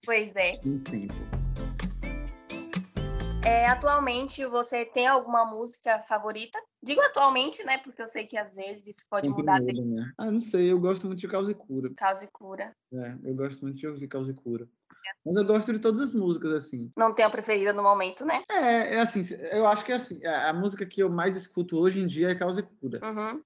Pois 0.04 0.34
é. 0.36 0.60
É, 3.44 3.66
atualmente, 3.66 4.44
você 4.46 4.84
tem 4.84 5.06
alguma 5.06 5.44
música 5.46 6.00
favorita? 6.00 6.58
Digo 6.82 7.00
atualmente, 7.00 7.64
né? 7.64 7.78
Porque 7.78 8.02
eu 8.02 8.06
sei 8.06 8.26
que 8.26 8.36
às 8.36 8.54
vezes 8.54 8.86
isso 8.88 9.06
pode 9.08 9.26
Sempre 9.26 9.40
mudar 9.42 9.60
muda, 9.60 9.84
né? 9.84 10.12
Ah, 10.18 10.30
não 10.30 10.40
sei, 10.40 10.70
eu 10.70 10.78
gosto 10.78 11.06
muito 11.06 11.18
de 11.20 11.28
Causa 11.28 11.50
e 11.52 11.54
Cura. 11.54 11.90
causa 11.96 12.24
e 12.24 12.28
cura. 12.30 12.76
É, 12.92 13.16
eu 13.24 13.34
gosto 13.34 13.62
muito 13.62 13.76
de 13.76 13.86
ouvir 13.86 14.06
Causa 14.06 14.30
e 14.30 14.34
Cura. 14.34 14.68
Mas 15.24 15.36
eu 15.36 15.44
gosto 15.44 15.72
de 15.72 15.78
todas 15.78 16.00
as 16.00 16.12
músicas, 16.12 16.52
assim. 16.52 16.92
Não 16.96 17.14
tenho 17.14 17.28
a 17.28 17.30
preferida 17.30 17.72
no 17.72 17.82
momento, 17.82 18.24
né? 18.24 18.42
É, 18.50 18.94
é 18.96 19.00
assim, 19.00 19.22
eu 19.50 19.66
acho 19.66 19.84
que 19.84 19.92
é 19.92 19.96
assim, 19.96 20.24
a 20.24 20.50
a 20.50 20.52
música 20.52 20.86
que 20.86 21.02
eu 21.02 21.10
mais 21.10 21.36
escuto 21.36 21.78
hoje 21.78 22.00
em 22.00 22.06
dia 22.06 22.30
é 22.30 22.34
Causa 22.34 22.60
e 22.60 22.62
Cura. 22.62 23.00
Uhum. 23.02 23.42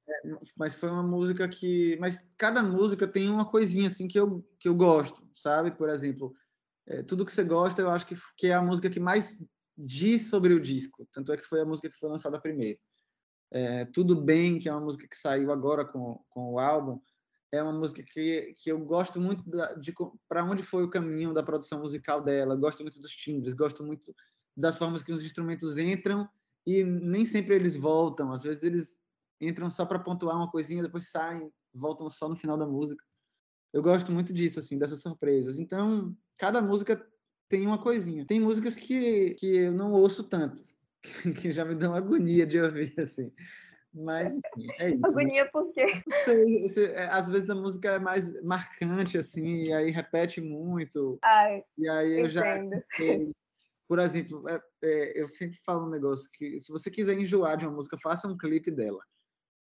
Mas 0.57 0.75
foi 0.75 0.91
uma 0.91 1.03
música 1.03 1.49
que. 1.49 1.97
Mas 2.01 2.25
cada 2.37 2.63
música 2.63 3.07
tem 3.07 3.31
uma 3.31 3.45
coisinha 3.45 3.87
assim 3.89 4.07
que 4.07 4.19
eu, 4.19 4.41
que 4.59 4.69
eu 4.69 4.75
gosto, 4.75 5.23
sabe? 5.35 5.71
Por 5.71 5.89
exemplo, 5.89 6.35
é, 6.87 7.03
Tudo 7.03 7.25
que 7.25 7.33
você 7.33 7.45
gosta, 7.45 7.81
eu 7.83 7.91
acho 7.91 8.07
que, 8.07 8.17
que 8.37 8.49
é 8.49 8.55
a 8.55 8.63
música 8.63 8.91
que 8.91 9.01
mais 9.01 9.45
diz 9.77 10.29
sobre 10.29 10.53
o 10.55 10.61
disco. 10.61 11.07
Tanto 11.13 11.33
é 11.33 11.37
que 11.37 11.45
foi 11.45 11.61
a 11.61 11.65
música 11.65 11.89
que 11.89 11.97
foi 11.97 12.09
lançada 12.09 12.41
primeiro. 12.41 12.79
É, 13.51 13.85
Tudo 13.87 14.21
Bem, 14.21 14.59
que 14.59 14.69
é 14.69 14.73
uma 14.73 14.81
música 14.81 15.07
que 15.09 15.17
saiu 15.17 15.53
agora 15.53 15.85
com, 15.85 16.23
com 16.31 16.53
o 16.55 16.59
álbum, 16.59 17.01
é 17.53 17.63
uma 17.63 17.73
música 17.73 18.03
que, 18.03 18.55
que 18.57 18.73
eu 18.73 18.79
gosto 18.79 19.21
muito 19.21 19.49
da, 19.49 19.75
de 19.75 19.95
para 20.27 20.43
onde 20.43 20.63
foi 20.63 20.83
o 20.83 20.91
caminho 20.91 21.35
da 21.35 21.43
produção 21.43 21.81
musical 21.81 22.23
dela. 22.23 22.57
Gosto 22.57 22.81
muito 22.81 22.99
dos 22.99 23.13
timbres, 23.13 23.53
gosto 23.53 23.85
muito 23.85 24.15
das 24.57 24.77
formas 24.77 25.03
que 25.03 25.13
os 25.13 25.23
instrumentos 25.23 25.77
entram 25.77 26.27
e 26.67 26.83
nem 26.83 27.27
sempre 27.27 27.55
eles 27.55 27.77
voltam. 27.77 28.33
Às 28.33 28.43
vezes 28.43 28.63
eles 28.63 29.01
entram 29.39 29.71
só 29.71 29.85
para 29.85 29.99
pontuar 29.99 30.37
uma 30.37 30.51
coisinha, 30.51 30.83
depois 30.83 31.11
saem, 31.11 31.53
voltam 31.75 32.09
só 32.09 32.27
no 32.27 32.37
final 32.37 32.57
da 32.57 32.67
música. 32.67 33.05
Eu 33.73 33.83
gosto 33.83 34.13
muito 34.13 34.33
disso, 34.33 34.59
assim, 34.59 34.79
dessas 34.79 35.01
surpresas. 35.01 35.59
Então, 35.59 36.15
cada 36.39 36.61
música 36.61 37.05
tem 37.49 37.67
uma 37.67 37.79
coisinha. 37.79 38.27
Tem 38.27 38.41
músicas 38.41 38.75
que, 38.77 39.35
que 39.35 39.47
eu 39.47 39.73
não 39.73 39.93
ouço 39.93 40.25
tanto, 40.25 40.63
que 41.43 41.51
já 41.53 41.65
me 41.65 41.75
dão 41.75 41.95
agonia 41.95 42.47
de 42.47 42.61
ouvir, 42.61 42.95
assim. 43.01 43.33
Mas, 43.95 44.35
enfim, 44.35 44.43
é 44.81 44.89
isso. 44.91 45.01
né? 45.01 45.09
Agonia 45.09 45.51
por 45.51 45.71
quê? 45.73 45.87
Sei, 46.25 46.69
se- 46.69 46.87
é, 46.93 47.05
às 47.09 47.29
vezes 47.29 47.51
a 47.51 47.55
música 47.55 47.91
é 47.93 47.99
mais 47.99 48.43
marcante, 48.43 49.19
assim, 49.19 49.65
e 49.65 49.73
aí 49.73 49.91
repete 49.91 50.41
muito, 50.41 51.19
Ai, 51.23 51.63
e 51.77 51.89
aí 51.89 52.21
eu 52.21 52.29
já 52.29 52.57
entendo. 52.57 52.83
cansei. 52.97 53.33
Por 53.87 53.99
exemplo, 53.99 54.49
é- 54.49 54.63
é, 54.83 55.21
eu 55.21 55.29
sempre 55.35 55.59
falo 55.67 55.87
um 55.87 55.91
negócio 55.91 56.31
que 56.33 56.59
se 56.59 56.73
você 56.73 56.91
quiser 56.91 57.19
enjoar 57.19 57.59
de 57.59 57.67
uma 57.67 57.75
música, 57.77 57.99
faça 58.03 58.27
um 58.27 58.37
clipe 58.37 58.71
dela. 58.71 59.01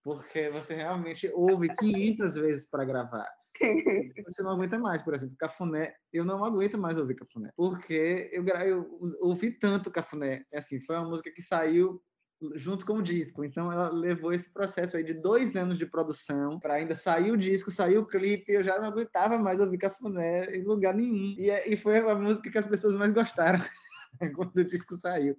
Porque 0.04 0.50
você 0.50 0.74
realmente 0.74 1.30
ouve 1.34 1.68
500 2.20 2.34
vezes 2.36 2.68
para 2.68 2.86
gravar. 2.86 3.28
Você 4.26 4.44
não 4.44 4.52
aguenta 4.52 4.78
mais, 4.78 5.02
por 5.02 5.14
exemplo, 5.14 5.36
Cafuné. 5.38 5.94
Eu 6.12 6.26
não 6.26 6.44
aguento 6.44 6.78
mais 6.78 6.98
ouvir 6.98 7.16
Cafuné. 7.16 7.52
Porque 7.56 8.30
eu, 8.34 8.46
eu 8.46 9.10
ouvi 9.22 9.52
tanto 9.52 9.92
Cafuné. 9.92 10.46
Assim, 10.54 10.80
foi 10.80 10.96
uma 10.96 11.08
música 11.08 11.32
que 11.32 11.42
saiu 11.42 12.02
junto 12.56 12.86
com 12.86 12.94
o 12.94 13.02
disco. 13.02 13.44
Então 13.44 13.72
ela 13.72 13.90
levou 13.90 14.34
esse 14.34 14.52
processo 14.52 14.98
aí 14.98 15.04
de 15.04 15.14
dois 15.14 15.56
anos 15.56 15.78
de 15.78 15.86
produção 15.86 16.60
para 16.60 16.76
ainda 16.76 16.94
sair 16.96 17.32
o 17.32 17.38
disco, 17.38 17.72
sair 17.72 17.98
o 17.98 18.06
clipe. 18.06 18.52
Eu 18.52 18.64
já 18.64 18.78
não 18.80 18.88
aguentava 18.88 19.38
mais 19.40 19.60
ouvir 19.62 19.78
Cafuné 19.78 20.56
em 20.56 20.64
lugar 20.64 20.94
nenhum. 20.94 21.36
E, 21.38 21.50
é- 21.50 21.68
e 21.72 21.78
foi 21.78 21.98
a 21.98 22.16
música 22.16 22.50
que 22.50 22.58
as 22.58 22.68
pessoas 22.68 22.94
mais 22.96 23.12
gostaram 23.12 23.60
quando 24.36 24.58
o 24.58 24.66
disco 24.66 24.96
saiu. 24.96 25.36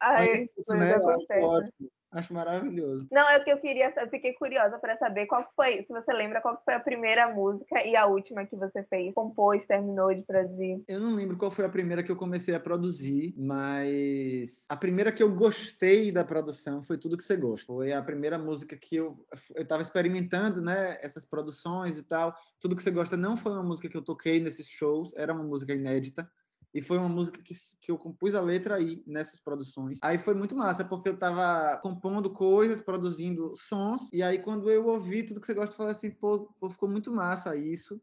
Ai, 0.00 0.28
Mas 0.32 0.48
isso, 0.58 0.74
né? 0.74 0.96
Eu 0.96 1.44
ótimo. 1.44 1.90
Acho 2.12 2.34
maravilhoso. 2.34 3.06
Não, 3.10 3.28
é 3.28 3.38
o 3.38 3.44
que 3.44 3.50
eu 3.50 3.58
queria, 3.58 3.92
eu 3.96 4.08
fiquei 4.08 4.34
curiosa 4.34 4.78
para 4.78 4.96
saber 4.98 5.26
qual 5.26 5.48
foi, 5.56 5.82
se 5.82 5.92
você 5.92 6.12
lembra 6.12 6.42
qual 6.42 6.60
foi 6.62 6.74
a 6.74 6.80
primeira 6.80 7.32
música 7.32 7.84
e 7.86 7.96
a 7.96 8.06
última 8.06 8.44
que 8.44 8.54
você 8.54 8.82
fez, 8.84 9.14
compôs, 9.14 9.64
terminou 9.66 10.14
de 10.14 10.22
produzir. 10.22 10.84
Eu 10.86 11.00
não 11.00 11.14
lembro 11.14 11.38
qual 11.38 11.50
foi 11.50 11.64
a 11.64 11.70
primeira 11.70 12.02
que 12.02 12.12
eu 12.12 12.16
comecei 12.16 12.54
a 12.54 12.60
produzir, 12.60 13.34
mas 13.38 14.66
a 14.68 14.76
primeira 14.76 15.10
que 15.10 15.22
eu 15.22 15.34
gostei 15.34 16.12
da 16.12 16.24
produção 16.24 16.82
foi 16.82 16.98
Tudo 16.98 17.16
Que 17.16 17.24
Você 17.24 17.36
Gosta. 17.36 17.72
Foi 17.72 17.92
a 17.92 18.02
primeira 18.02 18.38
música 18.38 18.76
que 18.76 18.96
eu 18.96 19.16
eu 19.54 19.62
estava 19.62 19.82
experimentando, 19.82 20.60
né, 20.60 20.98
essas 21.00 21.24
produções 21.24 21.96
e 21.96 22.02
tal. 22.02 22.34
Tudo 22.60 22.76
Que 22.76 22.82
Você 22.82 22.90
Gosta 22.90 23.16
não 23.16 23.36
foi 23.36 23.52
uma 23.52 23.62
música 23.62 23.88
que 23.88 23.96
eu 23.96 24.04
toquei 24.04 24.40
nesses 24.40 24.68
shows, 24.68 25.12
era 25.16 25.32
uma 25.32 25.44
música 25.44 25.72
inédita. 25.72 26.30
E 26.74 26.80
foi 26.80 26.98
uma 26.98 27.08
música 27.08 27.40
que, 27.42 27.54
que 27.80 27.90
eu 27.90 27.98
compus 27.98 28.34
a 28.34 28.40
letra 28.40 28.76
aí 28.76 29.02
nessas 29.06 29.40
produções. 29.40 29.98
Aí 30.02 30.18
foi 30.18 30.34
muito 30.34 30.56
massa, 30.56 30.84
porque 30.84 31.08
eu 31.08 31.18
tava 31.18 31.76
compondo 31.78 32.30
coisas, 32.32 32.80
produzindo 32.80 33.52
sons. 33.56 34.08
E 34.12 34.22
aí, 34.22 34.38
quando 34.38 34.70
eu 34.70 34.86
ouvi 34.86 35.22
tudo 35.22 35.40
que 35.40 35.46
você 35.46 35.54
gosta, 35.54 35.72
eu 35.72 35.76
falei 35.76 35.92
assim: 35.92 36.10
pô, 36.10 36.52
pô, 36.58 36.70
ficou 36.70 36.88
muito 36.88 37.12
massa 37.12 37.54
isso 37.56 38.00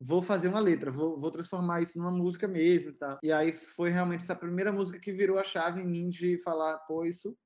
vou 0.00 0.22
fazer 0.22 0.48
uma 0.48 0.60
letra, 0.60 0.90
vou, 0.90 1.18
vou 1.18 1.30
transformar 1.30 1.82
isso 1.82 1.98
numa 1.98 2.10
música 2.10 2.46
mesmo 2.46 2.90
e 2.90 2.92
tal. 2.92 3.18
E 3.22 3.32
aí 3.32 3.52
foi 3.52 3.90
realmente 3.90 4.22
essa 4.22 4.36
primeira 4.36 4.72
música 4.72 4.98
que 4.98 5.12
virou 5.12 5.38
a 5.38 5.44
chave 5.44 5.80
em 5.80 5.86
mim 5.86 6.08
de 6.08 6.38
falar, 6.38 6.78
pô, 6.80 7.04
isso 7.04 7.36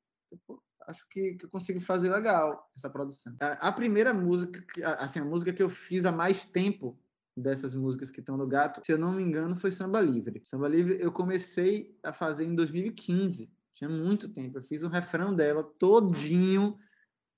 pô, 0.46 0.62
acho 0.86 1.06
que, 1.08 1.34
que 1.34 1.46
eu 1.46 1.50
consigo 1.50 1.80
fazer 1.80 2.10
legal 2.10 2.70
essa 2.76 2.90
produção. 2.90 3.34
A, 3.40 3.68
a 3.68 3.72
primeira 3.72 4.12
música, 4.12 4.60
que- 4.62 4.82
assim, 4.82 5.20
a 5.20 5.24
música 5.24 5.52
que 5.52 5.62
eu 5.62 5.70
fiz 5.70 6.04
há 6.04 6.12
mais 6.12 6.44
tempo 6.44 6.98
dessas 7.36 7.74
músicas 7.74 8.10
que 8.10 8.20
estão 8.20 8.36
no 8.36 8.46
Gato, 8.46 8.84
se 8.84 8.92
eu 8.92 8.98
não 8.98 9.12
me 9.12 9.22
engano, 9.22 9.56
foi 9.56 9.70
Samba 9.70 10.00
Livre. 10.00 10.40
Samba 10.44 10.68
Livre 10.68 10.98
eu 11.00 11.10
comecei 11.10 11.96
a 12.02 12.12
fazer 12.12 12.44
em 12.44 12.54
2015, 12.54 13.50
tinha 13.74 13.88
muito 13.88 14.28
tempo. 14.28 14.58
Eu 14.58 14.62
fiz 14.62 14.82
um 14.82 14.88
refrão 14.88 15.34
dela 15.34 15.62
todinho 15.62 16.78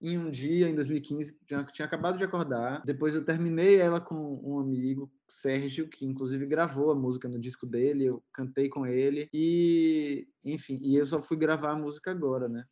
em 0.00 0.18
um 0.18 0.30
dia, 0.30 0.68
em 0.68 0.74
2015, 0.74 1.38
tinha, 1.46 1.64
tinha 1.64 1.86
acabado 1.86 2.18
de 2.18 2.24
acordar. 2.24 2.82
Depois 2.84 3.14
eu 3.14 3.24
terminei 3.24 3.76
ela 3.76 4.00
com 4.00 4.38
um 4.44 4.58
amigo, 4.58 5.10
Sérgio, 5.26 5.88
que 5.88 6.04
inclusive 6.04 6.44
gravou 6.44 6.90
a 6.90 6.94
música 6.94 7.26
no 7.26 7.38
disco 7.38 7.64
dele, 7.64 8.04
eu 8.04 8.22
cantei 8.30 8.68
com 8.68 8.86
ele. 8.86 9.28
E, 9.32 10.28
enfim, 10.44 10.78
e 10.82 10.96
eu 10.96 11.06
só 11.06 11.22
fui 11.22 11.38
gravar 11.38 11.70
a 11.70 11.78
música 11.78 12.10
agora, 12.10 12.48
né? 12.48 12.66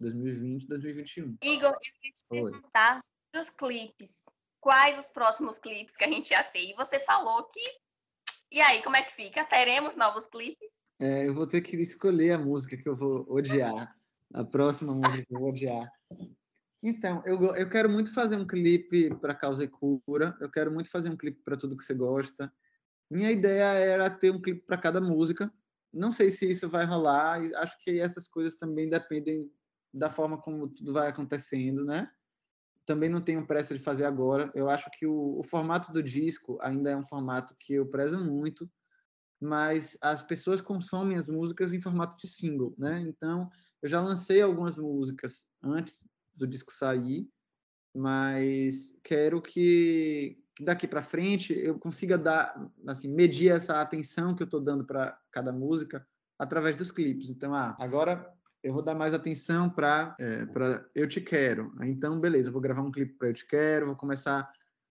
2020, 0.00 0.66
2021. 0.66 1.36
Igor, 1.42 1.68
eu 1.68 1.74
queria 1.78 2.12
te 2.12 2.24
perguntar 2.30 2.98
sobre 3.02 3.40
os 3.40 3.50
clipes. 3.50 4.24
Quais 4.60 4.98
os 4.98 5.10
próximos 5.10 5.58
clipes 5.58 5.96
que 5.96 6.04
a 6.04 6.08
gente 6.08 6.30
ia 6.30 6.42
ter? 6.44 6.70
E 6.70 6.74
você 6.74 7.00
falou 7.00 7.44
que. 7.44 7.60
E 8.52 8.60
aí, 8.60 8.82
como 8.82 8.96
é 8.96 9.02
que 9.02 9.12
fica? 9.12 9.44
Teremos 9.44 9.96
novos 9.96 10.26
clipes? 10.26 10.86
É, 11.00 11.26
eu 11.26 11.34
vou 11.34 11.46
ter 11.46 11.62
que 11.62 11.76
escolher 11.76 12.32
a 12.32 12.38
música 12.38 12.76
que 12.76 12.88
eu 12.88 12.94
vou 12.94 13.24
odiar. 13.30 13.96
A 14.34 14.44
próxima 14.44 14.94
música 14.94 15.24
que 15.26 15.34
eu 15.34 15.40
vou 15.40 15.48
odiar. 15.48 15.90
Então, 16.82 17.22
eu, 17.24 17.54
eu 17.56 17.68
quero 17.68 17.88
muito 17.88 18.12
fazer 18.12 18.36
um 18.36 18.46
clipe 18.46 19.14
para 19.16 19.34
Causa 19.34 19.64
e 19.64 19.68
Cura. 19.68 20.36
Eu 20.40 20.50
quero 20.50 20.70
muito 20.70 20.90
fazer 20.90 21.10
um 21.10 21.16
clipe 21.16 21.40
para 21.42 21.56
tudo 21.56 21.76
que 21.76 21.84
você 21.84 21.94
gosta. 21.94 22.52
Minha 23.10 23.30
ideia 23.30 23.64
era 23.64 24.10
ter 24.10 24.30
um 24.30 24.40
clipe 24.40 24.64
para 24.66 24.78
cada 24.78 25.00
música. 25.00 25.52
Não 25.92 26.12
sei 26.12 26.30
se 26.30 26.48
isso 26.48 26.68
vai 26.68 26.84
rolar. 26.84 27.40
Acho 27.56 27.76
que 27.78 27.98
essas 27.98 28.28
coisas 28.28 28.54
também 28.56 28.88
dependem 28.88 29.50
da 29.92 30.10
forma 30.10 30.40
como 30.40 30.68
tudo 30.68 30.92
vai 30.92 31.08
acontecendo, 31.08 31.84
né? 31.84 32.10
Também 32.90 33.08
não 33.08 33.20
tenho 33.20 33.46
pressa 33.46 33.72
de 33.72 33.80
fazer 33.80 34.04
agora. 34.04 34.50
Eu 34.52 34.68
acho 34.68 34.90
que 34.90 35.06
o, 35.06 35.38
o 35.38 35.44
formato 35.44 35.92
do 35.92 36.02
disco 36.02 36.58
ainda 36.60 36.90
é 36.90 36.96
um 36.96 37.04
formato 37.04 37.54
que 37.56 37.74
eu 37.74 37.86
prezo 37.86 38.18
muito, 38.18 38.68
mas 39.40 39.96
as 40.02 40.24
pessoas 40.24 40.60
consomem 40.60 41.16
as 41.16 41.28
músicas 41.28 41.72
em 41.72 41.80
formato 41.80 42.16
de 42.16 42.26
single, 42.26 42.74
né? 42.76 43.00
Então, 43.02 43.48
eu 43.80 43.88
já 43.88 44.00
lancei 44.00 44.42
algumas 44.42 44.76
músicas 44.76 45.46
antes 45.62 46.04
do 46.34 46.48
disco 46.48 46.72
sair, 46.72 47.30
mas 47.94 48.92
quero 49.04 49.40
que, 49.40 50.42
que 50.56 50.64
daqui 50.64 50.88
para 50.88 51.00
frente 51.00 51.52
eu 51.56 51.78
consiga 51.78 52.18
dar, 52.18 52.72
assim, 52.88 53.06
medir 53.06 53.52
essa 53.52 53.80
atenção 53.80 54.34
que 54.34 54.42
eu 54.42 54.46
estou 54.46 54.60
dando 54.60 54.84
para 54.84 55.16
cada 55.30 55.52
música 55.52 56.04
através 56.36 56.74
dos 56.74 56.90
clipes. 56.90 57.28
Então, 57.28 57.54
ah, 57.54 57.76
agora 57.78 58.36
eu 58.62 58.72
vou 58.72 58.82
dar 58.82 58.94
mais 58.94 59.14
atenção 59.14 59.68
para 59.70 60.16
para 60.52 60.84
Eu 60.94 61.08
Te 61.08 61.20
Quero. 61.20 61.72
Então, 61.82 62.18
beleza, 62.20 62.48
eu 62.48 62.52
vou 62.52 62.60
gravar 62.60 62.82
um 62.82 62.92
clipe 62.92 63.14
para 63.14 63.28
Eu 63.28 63.34
Te 63.34 63.46
Quero, 63.46 63.86
vou 63.86 63.96
começar 63.96 64.50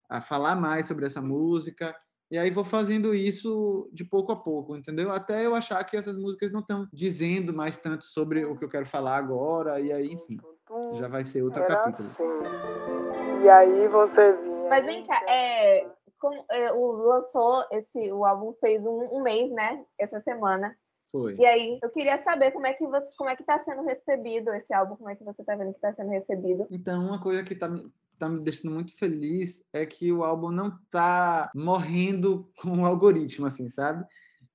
a 0.09 0.21
falar 0.21 0.55
mais 0.55 0.85
sobre 0.85 1.05
essa 1.05 1.21
música. 1.21 1.95
E 2.29 2.37
aí 2.37 2.49
vou 2.49 2.63
fazendo 2.63 3.13
isso 3.13 3.87
de 3.93 4.03
pouco 4.03 4.31
a 4.31 4.35
pouco, 4.35 4.75
entendeu? 4.75 5.11
Até 5.11 5.45
eu 5.45 5.53
achar 5.53 5.83
que 5.83 5.95
essas 5.95 6.17
músicas 6.17 6.51
não 6.51 6.61
estão 6.61 6.87
dizendo 6.91 7.53
mais 7.53 7.77
tanto 7.77 8.03
sobre 8.05 8.43
o 8.43 8.57
que 8.57 8.65
eu 8.65 8.69
quero 8.69 8.85
falar 8.85 9.17
agora, 9.17 9.79
e 9.79 9.93
aí, 9.93 10.11
enfim, 10.11 10.39
já 10.93 11.07
vai 11.07 11.23
ser 11.23 11.43
outro 11.43 11.61
Era 11.61 11.75
capítulo. 11.75 12.07
assim. 12.07 13.43
E 13.43 13.49
aí 13.49 13.87
você 13.87 14.33
vinha. 14.37 14.69
Mas 14.69 14.85
vem 14.85 15.05
cá, 15.05 15.21
é, 15.29 15.87
como, 16.19 16.43
é, 16.49 16.73
o, 16.73 16.91
lançou 16.93 17.63
esse, 17.71 18.11
o 18.11 18.25
álbum 18.25 18.53
fez 18.59 18.83
um, 18.87 19.07
um 19.11 19.21
mês, 19.21 19.51
né? 19.51 19.85
Essa 19.99 20.19
semana. 20.19 20.75
Foi. 21.11 21.35
E 21.37 21.45
aí, 21.45 21.79
eu 21.81 21.89
queria 21.89 22.17
saber 22.17 22.51
como 22.51 22.67
é 22.67 22.73
que 22.73 22.85
você, 22.85 23.15
como 23.17 23.29
é 23.29 23.35
que 23.35 23.43
tá 23.43 23.57
sendo 23.57 23.83
recebido 23.83 24.53
esse 24.53 24.73
álbum, 24.73 24.95
como 24.95 25.09
é 25.09 25.15
que 25.15 25.23
você 25.23 25.43
tá 25.43 25.55
vendo 25.55 25.73
que 25.73 25.79
tá 25.79 25.93
sendo 25.93 26.09
recebido. 26.09 26.67
Então, 26.69 27.05
uma 27.05 27.21
coisa 27.21 27.43
que 27.43 27.55
tá, 27.55 27.67
me- 27.69 27.91
tá 28.17 28.27
me 28.29 28.41
deixando 28.41 28.73
muito 28.73 28.95
feliz 28.97 29.63
é 29.73 29.85
que 29.85 30.11
o 30.11 30.23
álbum 30.23 30.51
não 30.51 30.77
tá 30.89 31.49
morrendo 31.55 32.51
com 32.61 32.81
o 32.81 32.85
algoritmo, 32.85 33.45
assim, 33.45 33.67
sabe? 33.67 34.05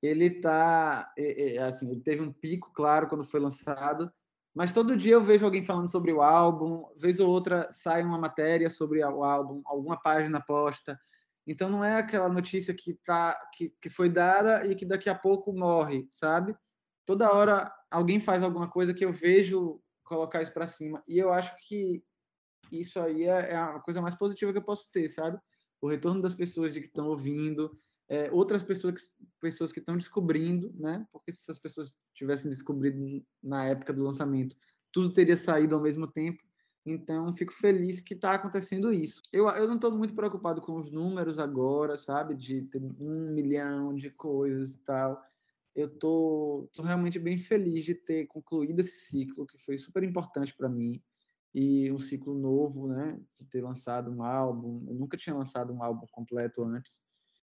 Ele 0.02 0.30
tá, 0.30 1.12
é, 1.16 1.54
é, 1.56 1.58
assim, 1.58 1.90
ele 1.90 2.00
teve 2.00 2.22
um 2.22 2.32
pico, 2.32 2.72
claro, 2.72 3.08
quando 3.08 3.24
foi 3.24 3.38
lançado, 3.40 4.10
mas 4.54 4.72
todo 4.72 4.96
dia 4.96 5.12
eu 5.14 5.22
vejo 5.22 5.44
alguém 5.44 5.62
falando 5.62 5.90
sobre 5.90 6.12
o 6.12 6.20
álbum, 6.22 6.84
vez 6.96 7.20
ou 7.20 7.30
outra 7.30 7.68
sai 7.70 8.02
uma 8.02 8.18
matéria 8.18 8.68
sobre 8.68 9.04
o 9.04 9.22
álbum, 9.22 9.62
alguma 9.64 10.00
página 10.00 10.40
posta. 10.40 10.98
Então 11.46 11.68
não 11.68 11.84
é 11.84 11.96
aquela 11.96 12.28
notícia 12.28 12.74
que 12.74 12.94
tá 13.04 13.38
que, 13.54 13.74
que 13.80 13.90
foi 13.90 14.08
dada 14.08 14.66
e 14.66 14.74
que 14.74 14.84
daqui 14.84 15.08
a 15.08 15.14
pouco 15.14 15.52
morre, 15.52 16.06
sabe? 16.10 16.54
Toda 17.06 17.32
hora 17.32 17.72
alguém 17.90 18.20
faz 18.20 18.42
alguma 18.42 18.68
coisa 18.68 18.94
que 18.94 19.04
eu 19.04 19.12
vejo 19.12 19.80
colocar 20.04 20.42
isso 20.42 20.52
para 20.52 20.66
cima. 20.66 21.02
E 21.08 21.18
eu 21.18 21.30
acho 21.32 21.54
que 21.66 22.02
isso 22.70 23.00
aí 23.00 23.24
é, 23.24 23.52
é 23.52 23.56
a 23.56 23.80
coisa 23.80 24.00
mais 24.00 24.14
positiva 24.14 24.52
que 24.52 24.58
eu 24.58 24.64
posso 24.64 24.90
ter, 24.90 25.08
sabe? 25.08 25.38
O 25.80 25.88
retorno 25.88 26.20
das 26.20 26.34
pessoas 26.34 26.72
de 26.72 26.80
que 26.80 26.86
estão 26.86 27.08
ouvindo, 27.08 27.70
é, 28.08 28.30
outras 28.32 28.62
pessoas, 28.62 29.10
pessoas 29.40 29.72
que 29.72 29.78
estão 29.78 29.96
descobrindo, 29.96 30.72
né? 30.76 31.06
Porque 31.12 31.32
se 31.32 31.42
essas 31.42 31.58
pessoas 31.58 32.02
tivessem 32.14 32.50
descobrido 32.50 33.24
na 33.42 33.66
época 33.66 33.92
do 33.92 34.02
lançamento, 34.02 34.56
tudo 34.92 35.12
teria 35.12 35.36
saído 35.36 35.74
ao 35.74 35.80
mesmo 35.80 36.06
tempo. 36.06 36.42
Então, 36.84 37.32
fico 37.34 37.52
feliz 37.52 38.00
que 38.00 38.14
está 38.14 38.32
acontecendo 38.32 38.92
isso. 38.92 39.20
Eu, 39.32 39.48
eu 39.50 39.66
não 39.66 39.74
estou 39.74 39.92
muito 39.92 40.14
preocupado 40.14 40.60
com 40.62 40.76
os 40.76 40.90
números 40.90 41.38
agora, 41.38 41.96
sabe? 41.96 42.34
De 42.34 42.62
ter 42.62 42.80
um 42.98 43.32
milhão 43.32 43.94
de 43.94 44.10
coisas 44.10 44.76
e 44.76 44.80
tal. 44.80 45.22
Eu 45.74 45.88
tô, 45.88 46.68
tô 46.72 46.82
realmente 46.82 47.18
bem 47.18 47.36
feliz 47.36 47.84
de 47.84 47.94
ter 47.94 48.26
concluído 48.26 48.80
esse 48.80 49.06
ciclo, 49.06 49.46
que 49.46 49.58
foi 49.58 49.76
super 49.76 50.02
importante 50.02 50.56
para 50.56 50.68
mim. 50.68 51.02
E 51.54 51.92
um 51.92 51.98
ciclo 51.98 52.34
novo, 52.34 52.88
né? 52.88 53.20
De 53.36 53.44
ter 53.44 53.62
lançado 53.62 54.10
um 54.10 54.22
álbum. 54.22 54.84
Eu 54.88 54.94
nunca 54.94 55.16
tinha 55.16 55.36
lançado 55.36 55.72
um 55.72 55.82
álbum 55.82 56.06
completo 56.10 56.62
antes. 56.64 57.02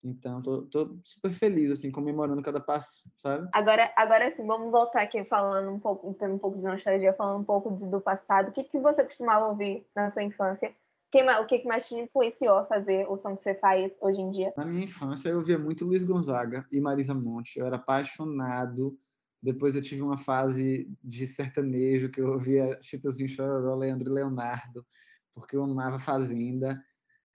Então, 0.04 0.42
tô, 0.42 0.64
tô, 0.64 0.98
super 1.02 1.32
feliz, 1.32 1.72
assim, 1.72 1.90
comemorando 1.90 2.42
cada 2.42 2.60
passo, 2.60 3.10
sabe? 3.16 3.48
Agora, 3.54 3.92
agora 3.96 4.30
sim, 4.30 4.46
vamos 4.46 4.70
voltar 4.70 5.02
aqui 5.02 5.24
falando 5.24 5.72
um 5.72 5.80
pouco, 5.80 6.14
tendo 6.16 6.36
um 6.36 6.40
pouco 6.40 6.58
de 6.60 6.66
nostalgia, 6.66 7.14
falando 7.14 7.42
um 7.42 7.46
pouco 7.46 7.74
de, 7.74 7.88
do 7.88 8.02
passado. 8.02 8.50
O 8.50 8.52
que, 8.52 8.66
que 8.66 8.80
você 8.80 9.04
costumava 9.04 9.48
ouvir 9.48 9.88
na 9.96 10.10
sua 10.10 10.24
infância? 10.24 10.76
Quem, 11.10 11.30
o 11.30 11.46
que, 11.46 11.60
que 11.60 11.68
mais 11.68 11.88
te 11.88 11.96
influenciou 11.96 12.58
a 12.58 12.66
fazer 12.66 13.08
o 13.08 13.18
som 13.18 13.36
que 13.36 13.44
você 13.44 13.56
faz 13.56 13.96
hoje 14.02 14.20
em 14.20 14.32
dia? 14.32 14.52
Na 14.58 14.66
minha 14.66 14.84
infância, 14.84 15.30
eu 15.30 15.38
ouvia 15.38 15.58
muito 15.58 15.86
Luiz 15.86 16.04
Gonzaga 16.04 16.66
e 16.72 16.82
Marisa 16.82 17.14
Monte. 17.14 17.60
Eu 17.60 17.66
era 17.66 17.78
apaixonado. 17.78 18.98
Depois 19.42 19.76
eu 19.76 19.82
tive 19.82 20.02
uma 20.02 20.18
fase 20.18 20.90
de 21.04 21.28
sertanejo, 21.28 22.10
que 22.10 22.20
eu 22.20 22.32
ouvia 22.32 22.78
Chitãozinho 22.82 23.30
Chororó, 23.30 23.76
Leandro 23.76 24.10
e 24.10 24.14
Leonardo, 24.14 24.86
porque 25.34 25.56
eu 25.56 25.64
amava 25.64 26.00
Fazenda. 26.00 26.82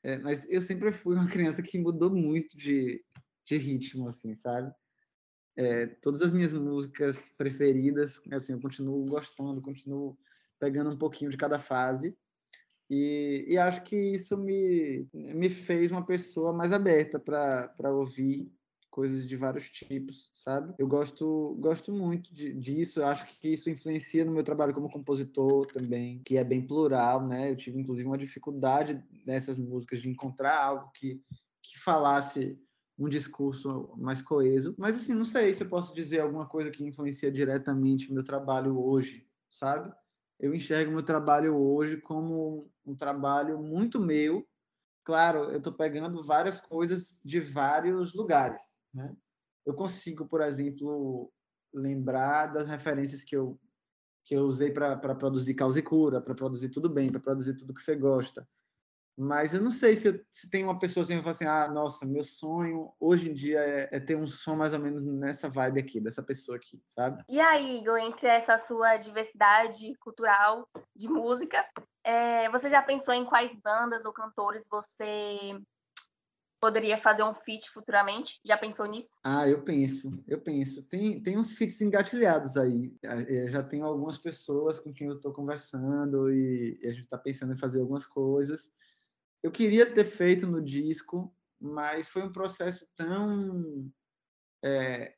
É, 0.03 0.17
mas 0.19 0.47
eu 0.49 0.61
sempre 0.61 0.93
fui 0.93 1.15
uma 1.15 1.27
criança 1.31 1.63
que 1.63 1.79
mudou 1.79 2.11
muito 2.11 2.57
de, 2.57 3.05
de 3.47 3.57
ritmo, 3.57 4.09
assim, 4.09 4.35
sabe? 4.35 4.73
É, 5.57 5.87
todas 5.87 6.23
as 6.23 6.33
minhas 6.33 6.53
músicas 6.53 7.31
preferidas, 7.37 8.21
assim, 8.31 8.53
eu 8.53 8.61
continuo 8.61 9.05
gostando, 9.07 9.61
continuo 9.61 10.17
pegando 10.61 10.91
um 10.91 10.99
pouquinho 10.99 11.31
de 11.31 11.37
cada 11.37 11.59
fase. 11.59 12.17
E, 12.91 13.45
e 13.49 13.59
acho 13.59 13.83
que 13.83 13.97
isso 13.97 14.37
me, 14.37 15.07
me 15.13 15.51
fez 15.51 15.91
uma 15.91 16.07
pessoa 16.07 16.53
mais 16.53 16.73
aberta 16.73 17.19
para 17.19 17.93
ouvir 17.93 18.51
coisas 18.99 19.29
de 19.29 19.37
vários 19.37 19.71
tipos, 19.71 20.29
sabe? 20.35 20.75
Eu 20.77 20.89
gosto, 20.89 21.57
gosto 21.61 21.93
muito 21.93 22.35
de, 22.35 22.53
disso, 22.53 22.99
eu 22.99 23.07
acho 23.07 23.27
que 23.27 23.53
isso 23.53 23.71
influencia 23.71 24.25
no 24.25 24.33
meu 24.33 24.43
trabalho 24.43 24.75
como 24.75 24.91
compositor 24.91 25.67
também, 25.67 26.21
que 26.25 26.37
é 26.37 26.43
bem 26.43 26.67
plural, 26.67 27.25
né? 27.25 27.49
Eu 27.49 27.55
tive, 27.55 27.79
inclusive, 27.79 28.09
uma 28.09 28.19
dificuldade 28.19 29.01
nessas 29.25 29.57
músicas 29.57 30.03
de 30.03 30.09
encontrar 30.09 30.61
algo 30.61 30.91
que, 30.91 31.23
que 31.63 31.79
falasse 31.79 32.61
um 32.99 33.09
discurso 33.09 33.95
mais 33.97 34.21
coeso. 34.21 34.75
Mas, 34.77 34.97
assim, 34.97 35.15
não 35.15 35.25
sei 35.25 35.55
se 35.55 35.63
eu 35.63 35.69
posso 35.69 35.95
dizer 35.95 36.19
alguma 36.19 36.49
coisa 36.49 36.69
que 36.69 36.85
influencia 36.85 37.31
diretamente 37.31 38.11
o 38.11 38.15
meu 38.15 38.25
trabalho 38.25 38.83
hoje, 38.83 39.25
sabe? 39.49 39.95
Eu 40.41 40.53
enxergo 40.53 40.91
meu 40.91 41.05
trabalho 41.05 41.57
hoje 41.57 41.99
como 41.99 42.69
um 42.85 42.97
trabalho 42.97 43.63
muito 43.63 44.01
meu. 44.01 44.45
Claro, 45.05 45.53
eu 45.53 45.59
estou 45.59 45.73
pegando 45.73 46.25
várias 46.25 46.59
coisas 46.59 47.21
de 47.25 47.39
vários 47.39 48.13
lugares, 48.13 48.78
né? 48.93 49.15
Eu 49.67 49.75
consigo, 49.75 50.27
por 50.27 50.41
exemplo, 50.41 51.33
lembrar 51.73 52.47
das 52.47 52.69
referências 52.69 53.23
que 53.23 53.37
eu, 53.37 53.59
que 54.25 54.35
eu 54.35 54.43
usei 54.45 54.71
para 54.71 55.15
produzir 55.15 55.55
Causa 55.55 55.79
e 55.79 55.83
Cura, 55.83 56.21
para 56.21 56.35
produzir 56.35 56.71
Tudo 56.71 56.89
Bem, 56.89 57.11
para 57.11 57.21
produzir 57.21 57.55
tudo 57.55 57.75
que 57.75 57.83
você 57.83 57.95
gosta. 57.95 58.49
Mas 59.21 59.53
eu 59.53 59.61
não 59.61 59.73
sei 59.73 59.97
se, 59.97 60.07
eu, 60.07 60.25
se 60.31 60.49
tem 60.49 60.63
uma 60.63 60.79
pessoa 60.79 61.03
assim 61.03 61.17
que 61.17 61.23
fala 61.23 61.33
assim: 61.33 61.45
ah, 61.45 61.67
nossa, 61.67 62.07
meu 62.07 62.23
sonho 62.23 62.95
hoje 63.01 63.29
em 63.29 63.35
dia 63.35 63.59
é, 63.59 63.89
é, 63.91 63.99
ter 63.99 64.17
um 64.17 64.29
som 64.29 64.55
mais 64.55 64.73
ou 64.73 64.79
menos 64.79 65.05
nessa 65.05 65.51
vibe 65.51 65.81
aqui, 65.81 66.01
dessa 66.01 66.23
pessoa 66.23 66.57
aqui, 66.57 66.81
sabe? 66.87 67.25
E 67.29 67.41
aí, 67.41 67.81
Igor, 67.81 67.99
entre 67.99 68.29
essa 68.29 68.57
sua 68.59 68.97
diversidade 68.97 69.93
cultural 69.97 70.69
de 70.95 71.09
música, 71.09 71.69
é, 72.05 72.49
você 72.51 72.71
já 72.71 72.81
pensou 72.81 73.13
em 73.13 73.25
quais 73.25 73.57
bandas 73.57 74.05
ou 74.05 74.13
cantores 74.13 74.69
você 74.71 75.61
poderia 76.61 76.97
fazer 76.97 77.23
um 77.23 77.35
feat 77.35 77.71
futuramente? 77.71 78.41
Já 78.45 78.57
pensou 78.57 78.87
nisso? 78.87 79.19
Ah, 79.25 79.49
eu 79.49 79.63
penso, 79.63 80.23
eu 80.27 80.41
penso. 80.41 80.89
Tem, 80.89 81.21
tem 81.23 81.39
uns 81.39 81.53
feats 81.53 81.81
engatilhados 81.81 82.57
aí. 82.57 82.95
Eu 83.29 83.49
já 83.49 83.63
tenho 83.63 83.87
algumas 83.87 84.19
pessoas 84.19 84.79
com 84.79 84.93
quem 84.93 85.09
eu 85.09 85.17
estou 85.17 85.33
conversando 85.33 86.33
e, 86.33 86.79
e 86.83 86.87
a 86.87 86.91
gente 86.91 87.05
está 87.05 87.19
pensando 87.19 87.53
em 87.53 87.59
fazer 87.59 87.81
algumas 87.81 88.07
coisas. 88.07 88.73
Eu 89.43 89.51
queria 89.51 89.87
ter 89.87 90.05
feito 90.05 90.47
no 90.47 90.63
disco, 90.63 91.35
mas 91.61 92.09
foi 92.09 92.23
um 92.23 92.33
processo 92.33 92.89
tão. 92.97 93.91
É, 94.65 95.15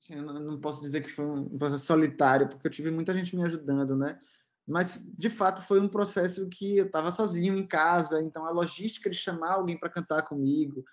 assim, 0.00 0.14
eu 0.14 0.22
não 0.22 0.60
posso 0.60 0.82
dizer 0.82 1.02
que 1.02 1.10
foi 1.10 1.24
um 1.24 1.58
processo 1.58 1.84
solitário, 1.86 2.48
porque 2.48 2.66
eu 2.66 2.70
tive 2.70 2.90
muita 2.90 3.14
gente 3.14 3.36
me 3.36 3.44
ajudando, 3.44 3.96
né? 3.96 4.20
Mas 4.66 5.00
de 5.18 5.30
fato 5.30 5.62
foi 5.62 5.80
um 5.80 5.88
processo 5.88 6.48
que 6.48 6.78
eu 6.78 6.86
estava 6.86 7.10
sozinho 7.10 7.56
em 7.56 7.66
casa, 7.66 8.22
então 8.22 8.44
a 8.44 8.52
logística 8.52 9.10
de 9.10 9.16
chamar 9.16 9.52
alguém 9.52 9.78
para 9.78 9.90
cantar 9.90 10.22
comigo 10.22 10.84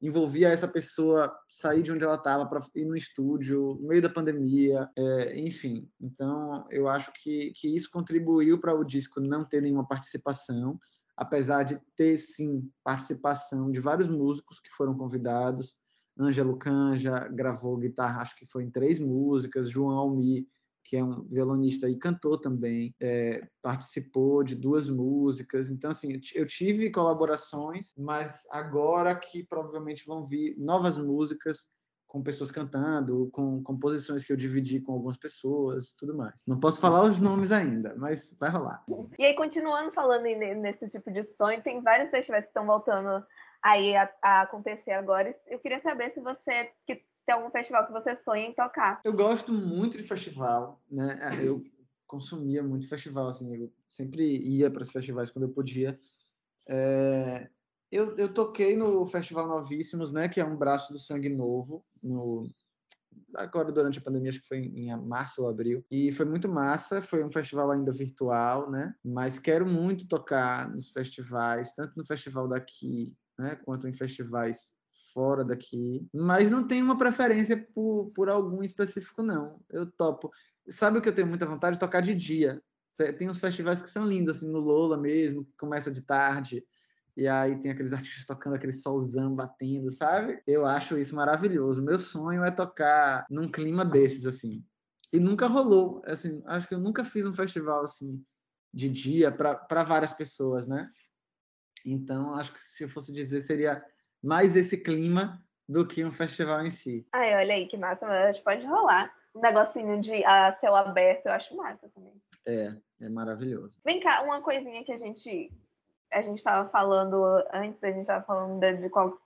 envolvia 0.00 0.48
essa 0.48 0.68
pessoa 0.68 1.34
sair 1.48 1.82
de 1.82 1.90
onde 1.90 2.04
ela 2.04 2.16
estava 2.16 2.46
para 2.46 2.60
ir 2.74 2.84
no 2.84 2.96
estúdio, 2.96 3.78
no 3.80 3.88
meio 3.88 4.02
da 4.02 4.10
pandemia, 4.10 4.88
é, 4.96 5.38
enfim. 5.40 5.88
Então 6.00 6.66
eu 6.70 6.86
acho 6.88 7.10
que, 7.14 7.52
que 7.56 7.74
isso 7.74 7.90
contribuiu 7.90 8.60
para 8.60 8.74
o 8.74 8.84
disco 8.84 9.20
não 9.20 9.44
ter 9.44 9.62
nenhuma 9.62 9.86
participação, 9.86 10.78
apesar 11.16 11.62
de 11.62 11.80
ter 11.96 12.16
sim 12.18 12.70
participação 12.84 13.70
de 13.70 13.80
vários 13.80 14.08
músicos 14.08 14.60
que 14.60 14.70
foram 14.70 14.96
convidados. 14.96 15.76
Ângelo 16.18 16.58
Canja 16.58 17.28
gravou 17.28 17.76
guitarra, 17.76 18.22
acho 18.22 18.36
que 18.36 18.46
foi 18.46 18.64
em 18.64 18.70
três 18.70 18.98
músicas, 18.98 19.70
João 19.70 19.96
Almi 19.96 20.46
que 20.86 20.96
é 20.96 21.02
um 21.02 21.24
violonista 21.24 21.88
e 21.88 21.98
cantor 21.98 22.40
também, 22.40 22.94
é, 23.00 23.44
participou 23.60 24.44
de 24.44 24.54
duas 24.54 24.88
músicas. 24.88 25.68
Então, 25.68 25.90
assim, 25.90 26.20
eu 26.34 26.46
tive 26.46 26.92
colaborações, 26.92 27.92
mas 27.98 28.46
agora 28.52 29.14
que 29.16 29.42
provavelmente 29.42 30.06
vão 30.06 30.22
vir 30.22 30.56
novas 30.56 30.96
músicas 30.96 31.74
com 32.06 32.22
pessoas 32.22 32.52
cantando, 32.52 33.28
com 33.32 33.60
composições 33.64 34.24
que 34.24 34.32
eu 34.32 34.36
dividi 34.36 34.80
com 34.80 34.92
algumas 34.92 35.16
pessoas, 35.16 35.92
tudo 35.98 36.16
mais. 36.16 36.40
Não 36.46 36.58
posso 36.58 36.80
falar 36.80 37.02
os 37.02 37.18
nomes 37.18 37.50
ainda, 37.50 37.94
mas 37.96 38.34
vai 38.38 38.48
rolar. 38.48 38.84
E 39.18 39.24
aí, 39.24 39.34
continuando 39.34 39.90
falando 39.92 40.22
nesse 40.22 40.88
tipo 40.88 41.10
de 41.10 41.24
sonho, 41.24 41.62
tem 41.62 41.82
vários 41.82 42.10
festivais 42.10 42.44
que 42.44 42.50
estão 42.50 42.64
voltando 42.64 43.26
aí 43.60 43.96
a, 43.96 44.08
a 44.22 44.42
acontecer 44.42 44.92
agora. 44.92 45.36
Eu 45.48 45.58
queria 45.58 45.80
saber 45.80 46.10
se 46.10 46.20
você 46.20 46.70
que 46.86 47.04
tem 47.26 47.34
algum 47.34 47.50
festival 47.50 47.84
que 47.84 47.92
você 47.92 48.14
sonha 48.14 48.46
em 48.46 48.54
tocar? 48.54 49.00
Eu 49.04 49.12
gosto 49.12 49.52
muito 49.52 49.98
de 49.98 50.04
festival, 50.04 50.80
né? 50.88 51.18
Eu 51.44 51.62
consumia 52.06 52.62
muito 52.62 52.88
festival, 52.88 53.26
assim, 53.26 53.52
eu 53.54 53.72
sempre 53.88 54.38
ia 54.38 54.70
para 54.70 54.82
os 54.82 54.90
festivais 54.90 55.30
quando 55.30 55.46
eu 55.46 55.52
podia. 55.52 55.98
É... 56.68 57.50
Eu, 57.90 58.16
eu 58.16 58.32
toquei 58.32 58.76
no 58.76 59.06
Festival 59.06 59.46
Novíssimos, 59.46 60.12
né? 60.12 60.28
Que 60.28 60.40
é 60.40 60.44
um 60.44 60.56
braço 60.56 60.92
do 60.92 60.98
Sangue 60.98 61.28
Novo, 61.28 61.84
no 62.02 62.48
agora 63.34 63.72
durante 63.72 63.98
a 63.98 64.02
pandemia, 64.02 64.30
acho 64.30 64.40
que 64.40 64.46
foi 64.46 64.58
em 64.58 64.94
março 64.96 65.42
ou 65.42 65.48
abril. 65.48 65.84
E 65.90 66.12
foi 66.12 66.26
muito 66.26 66.48
massa, 66.48 67.02
foi 67.02 67.24
um 67.24 67.30
festival 67.30 67.70
ainda 67.70 67.92
virtual, 67.92 68.70
né? 68.70 68.94
Mas 69.04 69.38
quero 69.38 69.66
muito 69.66 70.08
tocar 70.08 70.68
nos 70.68 70.90
festivais, 70.90 71.72
tanto 71.74 71.96
no 71.96 72.04
festival 72.04 72.48
daqui, 72.48 73.16
né, 73.38 73.56
quanto 73.64 73.88
em 73.88 73.92
festivais 73.92 74.75
fora 75.16 75.42
daqui, 75.42 76.06
mas 76.12 76.50
não 76.50 76.66
tenho 76.66 76.84
uma 76.84 76.98
preferência 76.98 77.56
por, 77.74 78.10
por 78.10 78.28
algum 78.28 78.62
específico, 78.62 79.22
não. 79.22 79.58
Eu 79.70 79.90
topo. 79.90 80.30
Sabe 80.68 80.98
o 80.98 81.00
que 81.00 81.08
eu 81.08 81.14
tenho 81.14 81.26
muita 81.26 81.46
vontade 81.46 81.76
de 81.76 81.80
tocar 81.80 82.02
de 82.02 82.14
dia? 82.14 82.62
Tem 83.18 83.26
uns 83.26 83.38
festivais 83.38 83.80
que 83.80 83.88
são 83.88 84.06
lindos, 84.06 84.36
assim, 84.36 84.46
no 84.46 84.58
Lola 84.58 84.98
mesmo, 84.98 85.46
que 85.46 85.56
começa 85.56 85.90
de 85.90 86.02
tarde, 86.02 86.62
e 87.16 87.26
aí 87.26 87.58
tem 87.58 87.70
aqueles 87.70 87.94
artistas 87.94 88.26
tocando 88.26 88.56
aquele 88.56 88.74
solzão 88.74 89.34
batendo, 89.34 89.90
sabe? 89.90 90.42
Eu 90.46 90.66
acho 90.66 90.98
isso 90.98 91.16
maravilhoso. 91.16 91.82
Meu 91.82 91.98
sonho 91.98 92.44
é 92.44 92.50
tocar 92.50 93.24
num 93.30 93.50
clima 93.50 93.86
desses, 93.86 94.26
assim. 94.26 94.62
E 95.10 95.18
nunca 95.18 95.46
rolou, 95.46 96.02
assim, 96.04 96.42
acho 96.44 96.68
que 96.68 96.74
eu 96.74 96.78
nunca 96.80 97.02
fiz 97.04 97.24
um 97.24 97.32
festival, 97.32 97.84
assim, 97.84 98.22
de 98.70 98.90
dia 98.90 99.32
para 99.32 99.82
várias 99.82 100.12
pessoas, 100.12 100.66
né? 100.66 100.90
Então, 101.86 102.34
acho 102.34 102.52
que 102.52 102.60
se 102.60 102.84
eu 102.84 102.88
fosse 102.90 103.10
dizer, 103.12 103.40
seria 103.40 103.82
mais 104.26 104.56
esse 104.56 104.76
clima 104.76 105.40
do 105.68 105.86
que 105.86 106.04
um 106.04 106.10
festival 106.10 106.64
em 106.66 106.70
si. 106.70 107.06
Ai, 107.12 107.34
olha 107.36 107.54
aí, 107.54 107.66
que 107.66 107.76
massa, 107.76 108.06
mas 108.06 108.38
pode 108.40 108.66
rolar. 108.66 109.14
Um 109.34 109.40
negocinho 109.40 110.00
de 110.00 110.24
a 110.24 110.50
céu 110.52 110.74
aberto, 110.74 111.26
eu 111.26 111.32
acho 111.32 111.56
massa 111.56 111.88
também. 111.94 112.12
É, 112.46 112.74
é 113.00 113.08
maravilhoso. 113.08 113.78
Vem 113.84 114.00
cá, 114.00 114.22
uma 114.22 114.40
coisinha 114.42 114.84
que 114.84 114.92
a 114.92 114.96
gente 114.96 115.52
a 116.12 116.22
gente 116.22 116.38
estava 116.38 116.68
falando 116.68 117.24
antes, 117.52 117.82
a 117.82 117.88
gente 117.88 118.02
estava 118.02 118.24
falando 118.24 118.60
de, 118.60 118.76
de 118.76 118.88
qual 118.88 119.18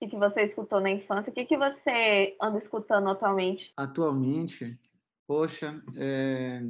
que, 0.00 0.08
que 0.08 0.16
você 0.16 0.42
escutou 0.42 0.80
na 0.80 0.90
infância, 0.90 1.30
o 1.30 1.34
que, 1.34 1.44
que 1.44 1.56
você 1.56 2.36
anda 2.40 2.58
escutando 2.58 3.08
atualmente? 3.08 3.72
Atualmente, 3.76 4.78
poxa, 5.26 5.82
é... 5.96 6.62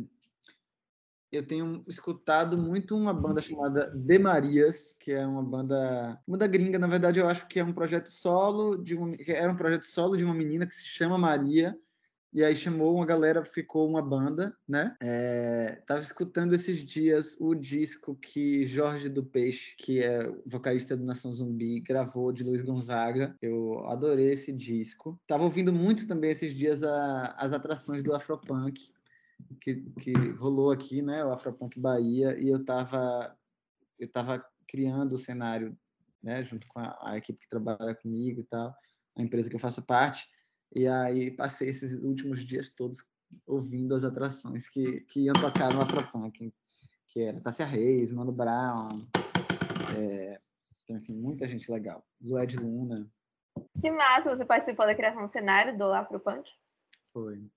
eu 1.36 1.46
tenho 1.46 1.84
escutado 1.86 2.56
muito 2.56 2.96
uma 2.96 3.12
banda 3.12 3.40
chamada 3.40 3.90
De 3.90 4.18
Marias, 4.18 4.96
que 4.98 5.12
é 5.12 5.26
uma 5.26 5.42
banda, 5.42 6.20
uma 6.26 6.36
banda 6.36 6.46
gringa, 6.46 6.78
na 6.78 6.86
verdade 6.86 7.18
eu 7.18 7.28
acho 7.28 7.46
que 7.46 7.60
é 7.60 7.64
um 7.64 7.72
projeto 7.72 8.08
solo 8.08 8.76
de 8.76 8.96
um, 8.96 9.14
era 9.26 9.52
um 9.52 9.56
projeto 9.56 9.84
solo 9.84 10.16
de 10.16 10.24
uma 10.24 10.34
menina 10.34 10.66
que 10.66 10.74
se 10.74 10.86
chama 10.86 11.18
Maria, 11.18 11.76
e 12.34 12.42
aí 12.42 12.56
chamou 12.56 12.96
uma 12.96 13.06
galera, 13.06 13.44
ficou 13.44 13.88
uma 13.88 14.02
banda, 14.02 14.56
né? 14.66 14.96
É, 15.00 15.80
tava 15.86 16.00
escutando 16.00 16.52
esses 16.52 16.78
dias 16.82 17.36
o 17.38 17.54
disco 17.54 18.16
que 18.16 18.64
Jorge 18.64 19.08
do 19.08 19.24
Peixe, 19.24 19.76
que 19.78 20.02
é 20.02 20.28
vocalista 20.44 20.96
do 20.96 21.04
Nação 21.04 21.32
Zumbi, 21.32 21.78
gravou 21.78 22.32
de 22.32 22.42
Luiz 22.42 22.60
Gonzaga. 22.60 23.36
Eu 23.40 23.86
adorei 23.86 24.32
esse 24.32 24.52
disco. 24.52 25.16
Tava 25.28 25.44
ouvindo 25.44 25.72
muito 25.72 26.08
também 26.08 26.32
esses 26.32 26.52
dias 26.52 26.82
a, 26.82 27.36
as 27.38 27.52
atrações 27.52 28.02
do 28.02 28.12
Afropunk, 28.12 28.90
que, 29.60 29.82
que 30.00 30.12
rolou 30.32 30.70
aqui, 30.70 31.02
né? 31.02 31.24
O 31.24 31.32
Afropunk 31.32 31.78
Bahia, 31.78 32.38
e 32.38 32.48
eu 32.48 32.64
tava, 32.64 33.36
eu 33.98 34.10
tava 34.10 34.44
criando 34.66 35.14
o 35.14 35.18
cenário, 35.18 35.76
né? 36.22 36.42
Junto 36.42 36.66
com 36.68 36.80
a, 36.80 36.96
a 37.02 37.16
equipe 37.16 37.38
que 37.38 37.48
trabalha 37.48 37.94
comigo 37.94 38.40
e 38.40 38.44
tal, 38.44 38.74
a 39.16 39.22
empresa 39.22 39.48
que 39.48 39.56
eu 39.56 39.60
faço 39.60 39.82
parte. 39.82 40.26
E 40.74 40.86
aí 40.88 41.30
passei 41.30 41.68
esses 41.68 41.94
últimos 42.02 42.44
dias 42.44 42.70
todos 42.70 43.04
ouvindo 43.46 43.94
as 43.94 44.04
atrações 44.04 44.68
que, 44.68 45.00
que 45.02 45.20
iam 45.20 45.34
tocar 45.34 45.72
no 45.72 45.82
Afropunk, 45.82 46.52
que 47.08 47.20
era 47.20 47.40
Tássia 47.40 47.64
Reis, 47.64 48.12
Mano 48.12 48.32
Brown, 48.32 49.06
é, 49.96 50.40
enfim, 50.88 51.14
muita 51.14 51.46
gente 51.46 51.70
legal. 51.70 52.04
Lued 52.20 52.56
Luna. 52.56 53.10
Que 53.80 53.90
massa! 53.90 54.34
Você 54.34 54.44
participou 54.44 54.86
da 54.86 54.94
criação 54.94 55.26
do 55.26 55.32
cenário 55.32 55.76
do 55.76 55.92
Afropunk? 55.92 56.50
Foi. 57.12 57.48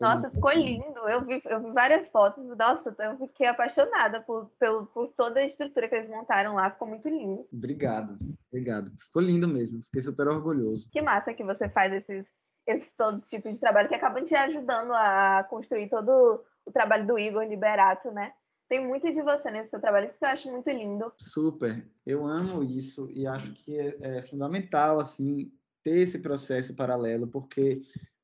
Nossa, 0.00 0.30
ficou 0.30 0.52
lindo. 0.52 0.98
Eu 1.08 1.24
vi, 1.24 1.42
eu 1.44 1.62
vi 1.62 1.72
várias 1.72 2.08
fotos. 2.08 2.46
Nossa, 2.56 2.94
eu 2.98 3.18
fiquei 3.18 3.46
apaixonada 3.46 4.20
por, 4.20 4.50
pelo, 4.58 4.86
por 4.86 5.08
toda 5.08 5.40
a 5.40 5.44
estrutura 5.44 5.88
que 5.88 5.94
eles 5.94 6.08
montaram 6.08 6.54
lá. 6.54 6.70
Ficou 6.70 6.88
muito 6.88 7.08
lindo. 7.08 7.46
Obrigado, 7.52 8.18
obrigado. 8.48 8.92
Ficou 8.98 9.22
lindo 9.22 9.46
mesmo, 9.46 9.82
fiquei 9.82 10.00
super 10.00 10.28
orgulhoso. 10.28 10.88
Que 10.90 11.00
massa 11.00 11.34
que 11.34 11.44
você 11.44 11.68
faz 11.68 11.92
esses, 11.92 12.26
esses 12.66 12.94
todos 12.94 13.22
os 13.22 13.28
tipos 13.28 13.52
de 13.52 13.60
trabalho 13.60 13.88
que 13.88 13.94
acabam 13.94 14.24
te 14.24 14.34
ajudando 14.34 14.92
a 14.92 15.44
construir 15.48 15.88
todo 15.88 16.44
o 16.64 16.72
trabalho 16.72 17.06
do 17.06 17.18
Igor 17.18 17.44
Liberato, 17.44 18.10
né? 18.10 18.32
Tem 18.68 18.86
muito 18.86 19.12
de 19.12 19.20
você 19.20 19.50
nesse 19.50 19.70
seu 19.70 19.80
trabalho, 19.80 20.06
isso 20.06 20.18
que 20.18 20.24
eu 20.24 20.30
acho 20.30 20.50
muito 20.50 20.70
lindo. 20.70 21.12
Super, 21.18 21.86
eu 22.06 22.24
amo 22.24 22.62
isso 22.62 23.10
e 23.10 23.26
acho 23.26 23.52
que 23.52 23.78
é, 23.78 23.96
é 24.00 24.22
fundamental 24.22 24.98
assim 24.98 25.52
ter 25.84 25.98
esse 25.98 26.20
processo 26.20 26.74
paralelo 26.74 27.26
porque 27.26 27.82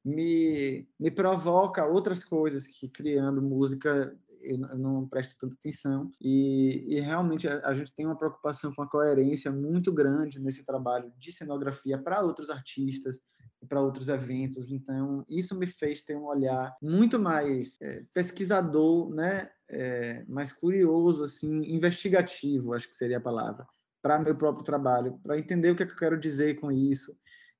me, 0.09 0.89
me 0.99 1.11
provoca 1.11 1.85
outras 1.85 2.25
coisas 2.25 2.67
que 2.67 2.89
criando 2.89 3.43
música 3.43 4.17
eu 4.41 4.57
não 4.57 5.07
presto 5.07 5.37
tanta 5.39 5.55
atenção. 5.55 6.11
E, 6.21 6.85
e 6.89 7.01
realmente 7.01 7.47
a, 7.47 7.61
a 7.67 7.75
gente 7.75 7.93
tem 7.93 8.07
uma 8.07 8.17
preocupação 8.17 8.73
com 8.73 8.83
a 8.83 8.89
coerência 8.89 9.51
muito 9.51 9.93
grande 9.93 10.41
nesse 10.41 10.65
trabalho 10.65 11.13
de 11.19 11.33
cenografia 11.33 11.99
para 11.99 12.23
outros 12.23 12.49
artistas 12.49 13.21
e 13.61 13.67
para 13.67 13.83
outros 13.83 14.09
eventos. 14.09 14.71
Então 14.71 15.25
isso 15.29 15.59
me 15.59 15.67
fez 15.67 16.03
ter 16.03 16.17
um 16.17 16.25
olhar 16.25 16.75
muito 16.81 17.19
mais 17.19 17.77
é, 17.83 18.01
pesquisador 18.15 19.11
né? 19.15 19.51
É, 19.71 20.25
mais 20.27 20.51
curioso 20.51 21.25
assim 21.25 21.59
investigativo 21.75 22.73
acho 22.73 22.89
que 22.89 22.97
seria 22.97 23.19
a 23.19 23.21
palavra 23.21 23.67
para 24.01 24.19
meu 24.19 24.35
próprio 24.35 24.65
trabalho 24.65 25.21
para 25.23 25.39
entender 25.39 25.71
o 25.71 25.77
que, 25.77 25.83
é 25.83 25.87
que 25.87 25.93
eu 25.93 25.99
quero 25.99 26.19
dizer 26.19 26.55
com 26.55 26.73
isso. 26.73 27.15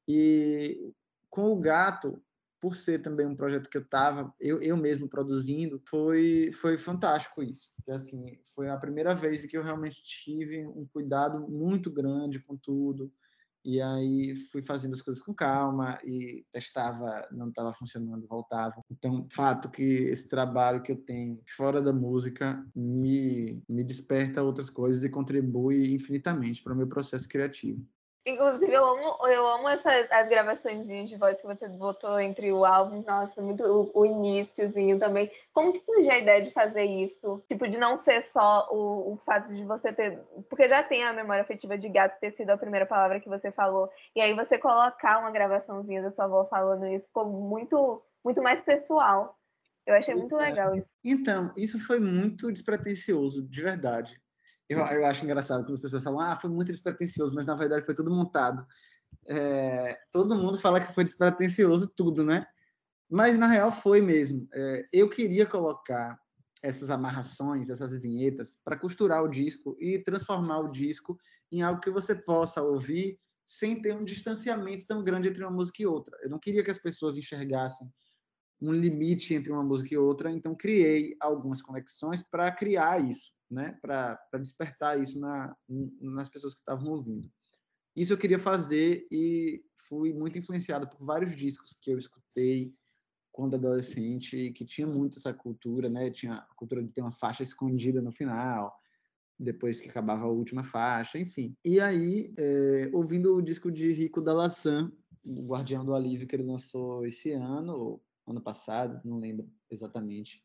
E 0.07 0.95
com 1.29 1.53
o 1.53 1.61
gato 1.61 2.19
por 2.61 2.75
ser 2.77 3.01
também 3.01 3.27
um 3.27 3.37
projeto 3.37 3.69
que 3.71 3.77
eu 3.79 3.83
estava 3.83 4.33
eu, 4.41 4.61
eu 4.63 4.77
mesmo 4.77 5.09
produzindo 5.09 5.81
foi 5.89 6.51
foi 6.53 6.77
fantástico 6.79 7.43
isso. 7.43 7.71
Porque, 7.77 7.91
assim 7.93 8.39
foi 8.55 8.69
a 8.71 8.77
primeira 8.79 9.15
vez 9.15 9.45
que 9.47 9.57
eu 9.57 9.63
realmente 9.63 10.03
tive 10.03 10.67
um 10.67 10.87
cuidado 10.93 11.49
muito 11.49 11.91
grande 11.93 12.41
com 12.41 12.57
tudo. 12.57 13.13
E 13.65 13.81
aí 13.83 14.37
fui 14.53 14.63
fazendo 14.63 14.95
as 14.95 15.03
coisas 15.03 15.23
com 15.23 15.35
calma 15.35 15.99
e 16.05 16.45
testava 16.53 17.29
não 17.33 17.49
estava 17.51 17.73
funcionando 17.73 18.27
voltava. 18.29 18.77
Então 18.91 19.27
fato 19.31 19.71
que 19.71 19.83
esse 19.83 20.29
trabalho 20.29 20.83
que 20.83 20.93
eu 20.93 20.97
tenho 20.97 21.43
fora 21.57 21.83
da 21.83 21.93
música 21.93 22.65
me 22.75 23.65
me 23.69 23.85
desperta 23.85 24.43
outras 24.43 24.71
coisas 24.71 25.05
e 25.05 25.11
contribui 25.11 25.93
infinitamente 25.95 26.63
para 26.63 26.73
o 26.75 26.77
meu 26.77 26.89
processo 26.89 27.29
criativo 27.29 27.85
Inclusive, 28.29 28.73
eu 28.73 28.85
amo, 28.85 29.27
eu 29.27 29.47
amo 29.47 29.69
essas, 29.69 30.11
as 30.11 30.29
gravações 30.29 30.87
de 30.87 31.17
voz 31.17 31.41
que 31.41 31.47
você 31.47 31.67
botou 31.67 32.21
entre 32.21 32.53
o 32.53 32.65
álbum. 32.65 33.03
Nossa, 33.03 33.41
muito 33.41 33.65
o, 33.65 33.91
o 33.95 34.05
iníciozinho 34.05 34.99
também. 34.99 35.31
Como 35.53 35.73
que 35.73 35.81
surgiu 35.81 36.11
a 36.11 36.19
ideia 36.19 36.43
de 36.43 36.51
fazer 36.51 36.85
isso? 36.85 37.43
Tipo, 37.49 37.67
de 37.67 37.79
não 37.79 37.99
ser 37.99 38.23
só 38.23 38.69
o, 38.71 39.15
o 39.15 39.17
fato 39.25 39.55
de 39.55 39.65
você 39.65 39.93
ter. 39.93 40.19
Porque 40.51 40.69
já 40.69 40.83
tem 40.83 41.05
a 41.05 41.13
memória 41.13 41.43
afetiva 41.43 41.79
de 41.79 41.89
gato 41.89 42.21
ter 42.21 42.31
sido 42.33 42.51
a 42.51 42.59
primeira 42.59 42.85
palavra 42.85 43.19
que 43.19 43.29
você 43.29 43.51
falou. 43.51 43.91
E 44.15 44.21
aí 44.21 44.35
você 44.35 44.59
colocar 44.59 45.19
uma 45.19 45.31
gravaçãozinha 45.31 46.03
da 46.03 46.11
sua 46.11 46.27
avó 46.27 46.45
falando 46.45 46.87
isso 46.87 47.07
ficou 47.07 47.27
muito, 47.27 48.03
muito 48.23 48.43
mais 48.43 48.61
pessoal. 48.61 49.39
Eu 49.87 49.95
achei 49.95 50.15
muito 50.15 50.39
é. 50.39 50.51
legal 50.51 50.75
isso. 50.77 50.87
Então, 51.03 51.51
isso 51.57 51.79
foi 51.87 51.99
muito 51.99 52.53
despretensioso, 52.53 53.49
de 53.49 53.63
verdade. 53.63 54.21
Eu, 54.69 54.81
eu 54.81 55.07
acho 55.07 55.25
engraçado 55.25 55.65
quando 55.65 55.75
as 55.75 55.81
pessoas 55.81 56.05
falam, 56.05 56.21
ah, 56.21 56.37
foi 56.37 56.51
muito 56.51 56.71
despretensioso, 56.71 57.35
mas 57.35 57.47
na 57.47 57.55
verdade 57.55 57.87
foi 57.87 57.95
tudo 57.95 58.11
montado. 58.11 58.67
É, 59.27 59.99
todo 60.13 60.37
mundo 60.37 60.59
fala 60.59 60.81
que 60.81 60.93
foi 60.93 61.05
despretensioso 61.05 61.89
tudo, 61.89 62.23
né? 62.23 62.47
Mas 63.11 63.39
na 63.39 63.47
real 63.47 63.73
foi 63.73 64.01
mesmo. 64.01 64.47
É, 64.53 64.89
eu 64.93 65.09
queria 65.09 65.47
colocar 65.47 66.19
essas 66.63 66.91
amarrações, 66.91 67.71
essas 67.71 67.93
vinhetas, 67.99 68.59
para 68.65 68.77
costurar 68.77 69.23
o 69.23 69.29
disco 69.29 69.77
e 69.81 69.99
transformar 69.99 70.59
o 70.59 70.71
disco 70.71 71.19
em 71.51 71.63
algo 71.63 71.81
que 71.81 71.91
você 71.91 72.15
possa 72.15 72.63
ouvir 72.63 73.19
sem 73.47 73.81
ter 73.81 73.95
um 73.95 74.05
distanciamento 74.05 74.87
tão 74.87 75.03
grande 75.03 75.29
entre 75.29 75.43
uma 75.43 75.51
música 75.51 75.83
e 75.83 75.87
outra. 75.87 76.19
Eu 76.23 76.29
não 76.29 76.39
queria 76.39 76.63
que 76.63 76.71
as 76.71 76.79
pessoas 76.79 77.17
enxergassem 77.17 77.91
um 78.61 78.73
limite 78.73 79.33
entre 79.35 79.53
uma 79.53 79.63
música 79.63 79.95
e 79.95 79.97
outra, 79.97 80.31
então 80.31 80.55
criei 80.55 81.17
algumas 81.21 81.63
conexões 81.63 82.23
para 82.23 82.51
criar 82.51 83.03
isso, 83.09 83.33
né? 83.51 83.79
Para 83.81 84.19
despertar 84.41 85.01
isso 85.01 85.19
na, 85.19 85.57
nas 86.01 86.29
pessoas 86.29 86.55
que 86.55 86.61
estavam 86.61 86.91
ouvindo. 86.93 87.31
Isso 87.97 88.13
eu 88.13 88.19
queria 88.19 88.39
fazer 88.39 89.07
e 89.11 89.63
fui 89.75 90.13
muito 90.13 90.39
influenciado 90.39 90.89
por 90.89 91.05
vários 91.05 91.35
discos 91.35 91.75
que 91.81 91.91
eu 91.91 91.99
escutei 91.99 92.73
quando 93.33 93.55
adolescente, 93.55 94.53
que 94.53 94.65
tinha 94.65 94.87
muito 94.87 95.19
essa 95.19 95.33
cultura, 95.33 95.89
né? 95.89 96.11
Tinha 96.11 96.35
a 96.35 96.55
cultura 96.55 96.83
de 96.83 96.91
ter 96.91 97.01
uma 97.01 97.13
faixa 97.13 97.43
escondida 97.43 98.03
no 98.03 98.11
final, 98.11 98.77
depois 99.39 99.81
que 99.81 99.89
acabava 99.89 100.25
a 100.25 100.31
última 100.31 100.65
faixa, 100.65 101.19
enfim. 101.19 101.57
E 101.65 101.81
aí, 101.81 102.33
é, 102.37 102.91
ouvindo 102.93 103.37
o 103.37 103.43
disco 103.43 103.71
de 103.71 103.93
Rico 103.93 104.21
da 104.21 104.33
Laçã, 104.33 104.91
o 105.25 105.47
Guardião 105.47 105.85
do 105.85 105.95
Alívio, 105.95 106.27
que 106.27 106.35
ele 106.35 106.43
lançou 106.43 107.07
esse 107.07 107.31
ano, 107.31 107.73
ou 107.73 108.05
ano 108.27 108.41
passado, 108.41 109.01
não 109.05 109.21
lembro 109.21 109.49
exatamente, 109.71 110.43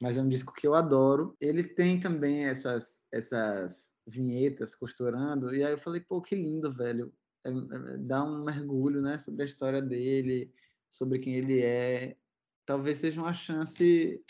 mas 0.00 0.16
é 0.16 0.22
um 0.22 0.28
disco 0.28 0.52
que 0.52 0.66
eu 0.66 0.74
adoro. 0.74 1.36
Ele 1.40 1.62
tem 1.62 2.00
também 2.00 2.44
essas 2.46 3.02
essas 3.12 3.94
vinhetas 4.06 4.74
costurando, 4.74 5.54
e 5.54 5.64
aí 5.64 5.72
eu 5.72 5.78
falei, 5.78 6.00
pô, 6.00 6.20
que 6.20 6.34
lindo, 6.34 6.72
velho. 6.72 7.12
É, 7.44 7.50
é, 7.50 7.98
dá 7.98 8.24
um 8.24 8.44
mergulho, 8.44 9.02
né, 9.02 9.18
sobre 9.18 9.42
a 9.42 9.44
história 9.46 9.82
dele, 9.82 10.50
sobre 10.88 11.18
quem 11.18 11.34
ele 11.34 11.60
é. 11.62 12.16
Talvez 12.66 12.98
seja 12.98 13.20
uma 13.20 13.34
chance, 13.34 14.22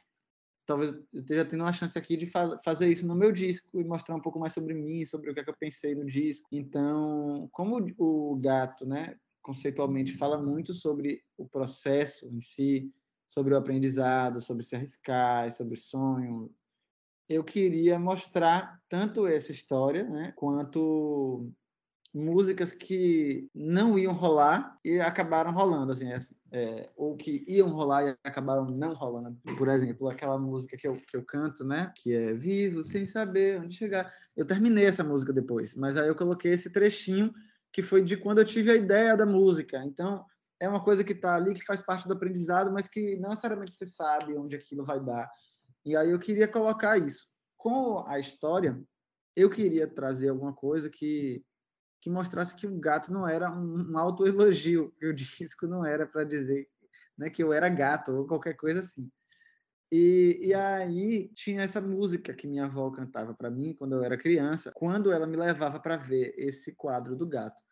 talvez 0.66 0.92
eu 1.12 1.20
esteja 1.20 1.44
tendo 1.44 1.62
uma 1.62 1.72
chance 1.72 1.96
aqui 1.96 2.16
de 2.16 2.26
fa 2.26 2.58
fazer 2.64 2.88
isso 2.88 3.06
no 3.06 3.14
meu 3.14 3.30
disco 3.30 3.80
e 3.80 3.84
mostrar 3.84 4.16
um 4.16 4.20
pouco 4.20 4.38
mais 4.40 4.52
sobre 4.52 4.74
mim, 4.74 5.04
sobre 5.04 5.30
o 5.30 5.34
que, 5.34 5.40
é 5.40 5.44
que 5.44 5.50
eu 5.50 5.56
pensei 5.56 5.94
no 5.94 6.04
disco. 6.04 6.48
Então, 6.52 7.48
como 7.52 7.78
o 7.98 8.36
gato, 8.36 8.84
né, 8.84 9.16
conceitualmente 9.42 10.16
fala 10.16 10.40
muito 10.40 10.74
sobre 10.74 11.22
o 11.36 11.46
processo 11.46 12.26
em 12.26 12.40
si, 12.40 12.92
sobre 13.26 13.54
o 13.54 13.56
aprendizado, 13.56 14.40
sobre 14.40 14.62
se 14.62 14.76
arriscar, 14.76 15.50
sobre 15.50 15.76
sonho. 15.76 16.52
Eu 17.28 17.42
queria 17.42 17.98
mostrar 17.98 18.80
tanto 18.88 19.26
essa 19.26 19.52
história, 19.52 20.04
né, 20.04 20.32
quanto 20.36 21.50
músicas 22.14 22.72
que 22.72 23.48
não 23.52 23.98
iam 23.98 24.12
rolar 24.12 24.78
e 24.84 25.00
acabaram 25.00 25.52
rolando, 25.52 25.92
assim, 25.92 26.06
é, 26.52 26.88
ou 26.96 27.16
que 27.16 27.44
iam 27.48 27.70
rolar 27.70 28.04
e 28.04 28.16
acabaram 28.22 28.66
não 28.66 28.94
rolando. 28.94 29.36
Por 29.58 29.66
exemplo, 29.68 30.08
aquela 30.08 30.38
música 30.38 30.76
que 30.76 30.86
eu, 30.86 30.92
que 30.92 31.16
eu 31.16 31.24
canto, 31.24 31.64
né, 31.64 31.92
que 31.96 32.14
é 32.14 32.32
Vivo 32.32 32.84
sem 32.84 33.04
saber 33.04 33.60
onde 33.60 33.74
chegar. 33.74 34.12
Eu 34.36 34.46
terminei 34.46 34.84
essa 34.84 35.02
música 35.02 35.32
depois, 35.32 35.74
mas 35.74 35.96
aí 35.96 36.06
eu 36.06 36.14
coloquei 36.14 36.52
esse 36.52 36.70
trechinho 36.70 37.32
que 37.72 37.82
foi 37.82 38.04
de 38.04 38.16
quando 38.16 38.38
eu 38.38 38.44
tive 38.44 38.70
a 38.70 38.76
ideia 38.76 39.16
da 39.16 39.26
música. 39.26 39.82
Então, 39.84 40.24
é 40.60 40.68
uma 40.68 40.82
coisa 40.82 41.04
que 41.04 41.12
está 41.12 41.34
ali, 41.34 41.54
que 41.54 41.64
faz 41.64 41.80
parte 41.80 42.06
do 42.06 42.14
aprendizado, 42.14 42.72
mas 42.72 42.86
que 42.86 43.16
não 43.16 43.30
necessariamente 43.30 43.72
você 43.72 43.86
sabe 43.86 44.36
onde 44.36 44.56
aquilo 44.56 44.84
vai 44.84 45.00
dar. 45.00 45.30
E 45.84 45.96
aí 45.96 46.10
eu 46.10 46.18
queria 46.18 46.48
colocar 46.48 46.96
isso. 46.98 47.28
Com 47.56 48.04
a 48.06 48.18
história, 48.18 48.80
eu 49.36 49.50
queria 49.50 49.86
trazer 49.86 50.28
alguma 50.28 50.52
coisa 50.52 50.88
que, 50.88 51.44
que 52.00 52.08
mostrasse 52.08 52.54
que 52.54 52.66
o 52.66 52.78
gato 52.78 53.12
não 53.12 53.26
era 53.26 53.50
um, 53.50 53.92
um 53.92 53.98
autoelogio, 53.98 54.92
que 54.98 55.06
o 55.08 55.14
disco 55.14 55.66
não 55.66 55.84
era 55.84 56.06
para 56.06 56.24
dizer 56.24 56.68
né, 57.16 57.30
que 57.30 57.42
eu 57.42 57.52
era 57.52 57.68
gato 57.68 58.12
ou 58.12 58.26
qualquer 58.26 58.54
coisa 58.54 58.80
assim. 58.80 59.10
E, 59.92 60.40
e 60.42 60.54
aí 60.54 61.28
tinha 61.34 61.62
essa 61.62 61.80
música 61.80 62.34
que 62.34 62.48
minha 62.48 62.64
avó 62.64 62.90
cantava 62.90 63.34
para 63.34 63.50
mim 63.50 63.74
quando 63.74 63.94
eu 63.94 64.02
era 64.02 64.18
criança, 64.18 64.72
quando 64.74 65.12
ela 65.12 65.26
me 65.26 65.36
levava 65.36 65.78
para 65.78 65.96
ver 65.96 66.34
esse 66.36 66.74
quadro 66.74 67.14
do 67.14 67.26
gato. 67.26 67.62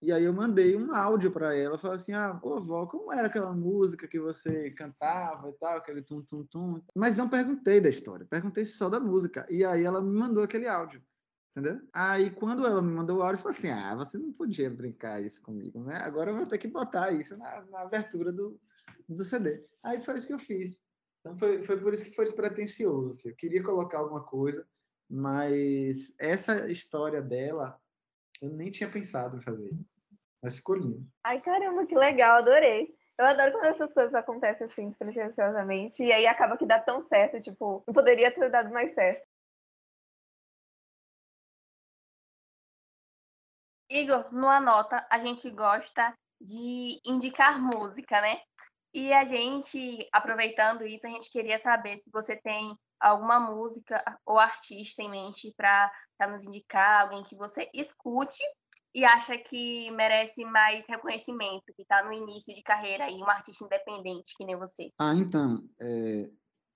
E 0.00 0.12
aí 0.12 0.22
eu 0.24 0.32
mandei 0.32 0.76
um 0.76 0.94
áudio 0.94 1.30
para 1.30 1.56
ela, 1.56 1.76
falei 1.76 1.96
assim: 1.96 2.12
"Ah, 2.12 2.32
pô, 2.34 2.60
vó, 2.60 2.86
como 2.86 3.12
era 3.12 3.26
aquela 3.26 3.52
música 3.52 4.06
que 4.06 4.20
você 4.20 4.70
cantava 4.70 5.48
e 5.48 5.52
tal, 5.54 5.76
aquele 5.76 6.02
tum 6.02 6.22
tum 6.22 6.44
tum?". 6.44 6.80
Mas 6.94 7.16
não 7.16 7.28
perguntei 7.28 7.80
da 7.80 7.88
história, 7.88 8.24
perguntei 8.26 8.64
só 8.64 8.88
da 8.88 9.00
música. 9.00 9.44
E 9.50 9.64
aí 9.64 9.84
ela 9.84 10.00
me 10.00 10.16
mandou 10.16 10.42
aquele 10.44 10.68
áudio. 10.68 11.02
Entendeu? 11.50 11.80
Aí 11.92 12.30
quando 12.30 12.64
ela 12.64 12.80
me 12.80 12.92
mandou 12.92 13.18
o 13.18 13.22
áudio, 13.22 13.38
falou 13.42 13.50
assim: 13.56 13.70
"Ah, 13.70 13.94
você 13.96 14.16
não 14.16 14.32
podia 14.32 14.70
brincar 14.70 15.20
isso 15.20 15.42
comigo, 15.42 15.82
né? 15.82 15.96
Agora 15.96 16.30
eu 16.30 16.36
vou 16.36 16.46
ter 16.46 16.58
que 16.58 16.68
botar 16.68 17.12
isso 17.12 17.36
na, 17.36 17.62
na 17.62 17.80
abertura 17.80 18.30
do, 18.30 18.60
do 19.08 19.24
CD". 19.24 19.64
Aí 19.82 20.00
foi 20.00 20.18
isso 20.18 20.28
que 20.28 20.34
eu 20.34 20.38
fiz. 20.38 20.80
Então 21.20 21.36
foi, 21.36 21.62
foi 21.64 21.76
por 21.80 21.92
isso 21.92 22.04
que 22.04 22.14
foi 22.14 22.24
despretensioso. 22.24 23.10
Assim. 23.10 23.30
Eu 23.30 23.36
queria 23.36 23.62
colocar 23.62 23.98
alguma 23.98 24.24
coisa, 24.24 24.64
mas 25.10 26.14
essa 26.20 26.70
história 26.70 27.20
dela 27.20 27.80
eu 28.42 28.50
nem 28.50 28.70
tinha 28.70 28.90
pensado 28.90 29.36
em 29.36 29.42
fazer. 29.42 29.70
Mas 30.42 30.56
ficou 30.56 30.76
lindo. 30.76 31.06
Ai, 31.24 31.40
caramba, 31.40 31.86
que 31.86 31.94
legal, 31.94 32.38
adorei. 32.38 32.94
Eu 33.18 33.26
adoro 33.26 33.52
quando 33.52 33.64
essas 33.64 33.92
coisas 33.92 34.14
acontecem 34.14 34.66
assim, 34.66 34.86
despretensiosamente, 34.86 36.04
e 36.04 36.12
aí 36.12 36.26
acaba 36.26 36.56
que 36.56 36.64
dá 36.64 36.78
tão 36.78 37.02
certo, 37.02 37.40
tipo, 37.40 37.82
não 37.86 37.92
poderia 37.92 38.30
ter 38.32 38.48
dado 38.48 38.70
mais 38.70 38.92
certo. 38.94 39.26
Igor, 43.90 44.32
no 44.32 44.46
Anota, 44.48 45.04
a 45.10 45.18
gente 45.18 45.50
gosta 45.50 46.14
de 46.40 47.00
indicar 47.04 47.60
música, 47.60 48.20
né? 48.20 48.40
E 48.94 49.12
a 49.12 49.24
gente, 49.24 50.08
aproveitando 50.12 50.86
isso, 50.86 51.06
a 51.06 51.10
gente 51.10 51.30
queria 51.30 51.58
saber 51.58 51.98
se 51.98 52.10
você 52.10 52.36
tem 52.36 52.76
alguma 52.98 53.38
música 53.38 54.02
ou 54.26 54.38
artista 54.38 55.02
em 55.02 55.10
mente 55.10 55.54
para 55.56 55.90
nos 56.30 56.44
indicar, 56.44 57.02
alguém 57.02 57.22
que 57.22 57.36
você 57.36 57.68
escute 57.74 58.42
e 58.94 59.04
acha 59.04 59.36
que 59.36 59.90
merece 59.92 60.44
mais 60.44 60.86
reconhecimento, 60.88 61.72
que 61.76 61.82
está 61.82 62.02
no 62.02 62.12
início 62.12 62.54
de 62.54 62.62
carreira 62.62 63.04
aí, 63.04 63.14
um 63.14 63.28
artista 63.28 63.64
independente 63.64 64.34
que 64.36 64.44
nem 64.44 64.56
você. 64.56 64.90
Ah, 64.98 65.14
então, 65.14 65.68
é, 65.78 66.28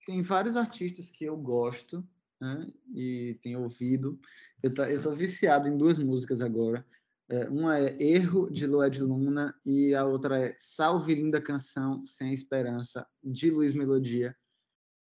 tem 0.07 0.23
vários 0.23 0.57
artistas 0.57 1.11
que 1.11 1.25
eu 1.25 1.37
gosto 1.37 2.07
né, 2.41 2.67
e 2.95 3.39
tenho 3.43 3.63
ouvido. 3.63 4.21
Eu 4.63 4.71
estou 4.71 5.13
viciado 5.13 5.69
em 5.69 5.77
duas 5.77 5.99
músicas 5.99 6.41
agora. 6.41 6.87
É, 7.33 7.49
uma 7.49 7.79
é 7.79 7.97
Erro, 7.99 8.51
de 8.51 8.67
Lued 8.67 9.03
Luna, 9.03 9.59
e 9.65 9.95
a 9.95 10.05
outra 10.05 10.39
é 10.39 10.55
Salve 10.59 11.15
Linda 11.15 11.41
Canção, 11.41 12.05
Sem 12.05 12.31
Esperança, 12.35 13.07
de 13.25 13.51
Luiz 13.51 13.73
Melodia. 13.73 14.37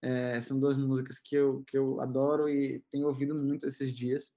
É, 0.02 0.40
são 0.40 0.58
duas 0.58 0.78
músicas 0.78 1.20
que 1.20 1.36
eu, 1.36 1.66
que 1.68 1.78
eu 1.78 2.00
adoro 2.00 2.48
e 2.48 2.82
tenho 2.90 3.08
ouvido 3.08 3.36
muito 3.36 3.68
esses 3.68 3.94
dias. 3.94 4.32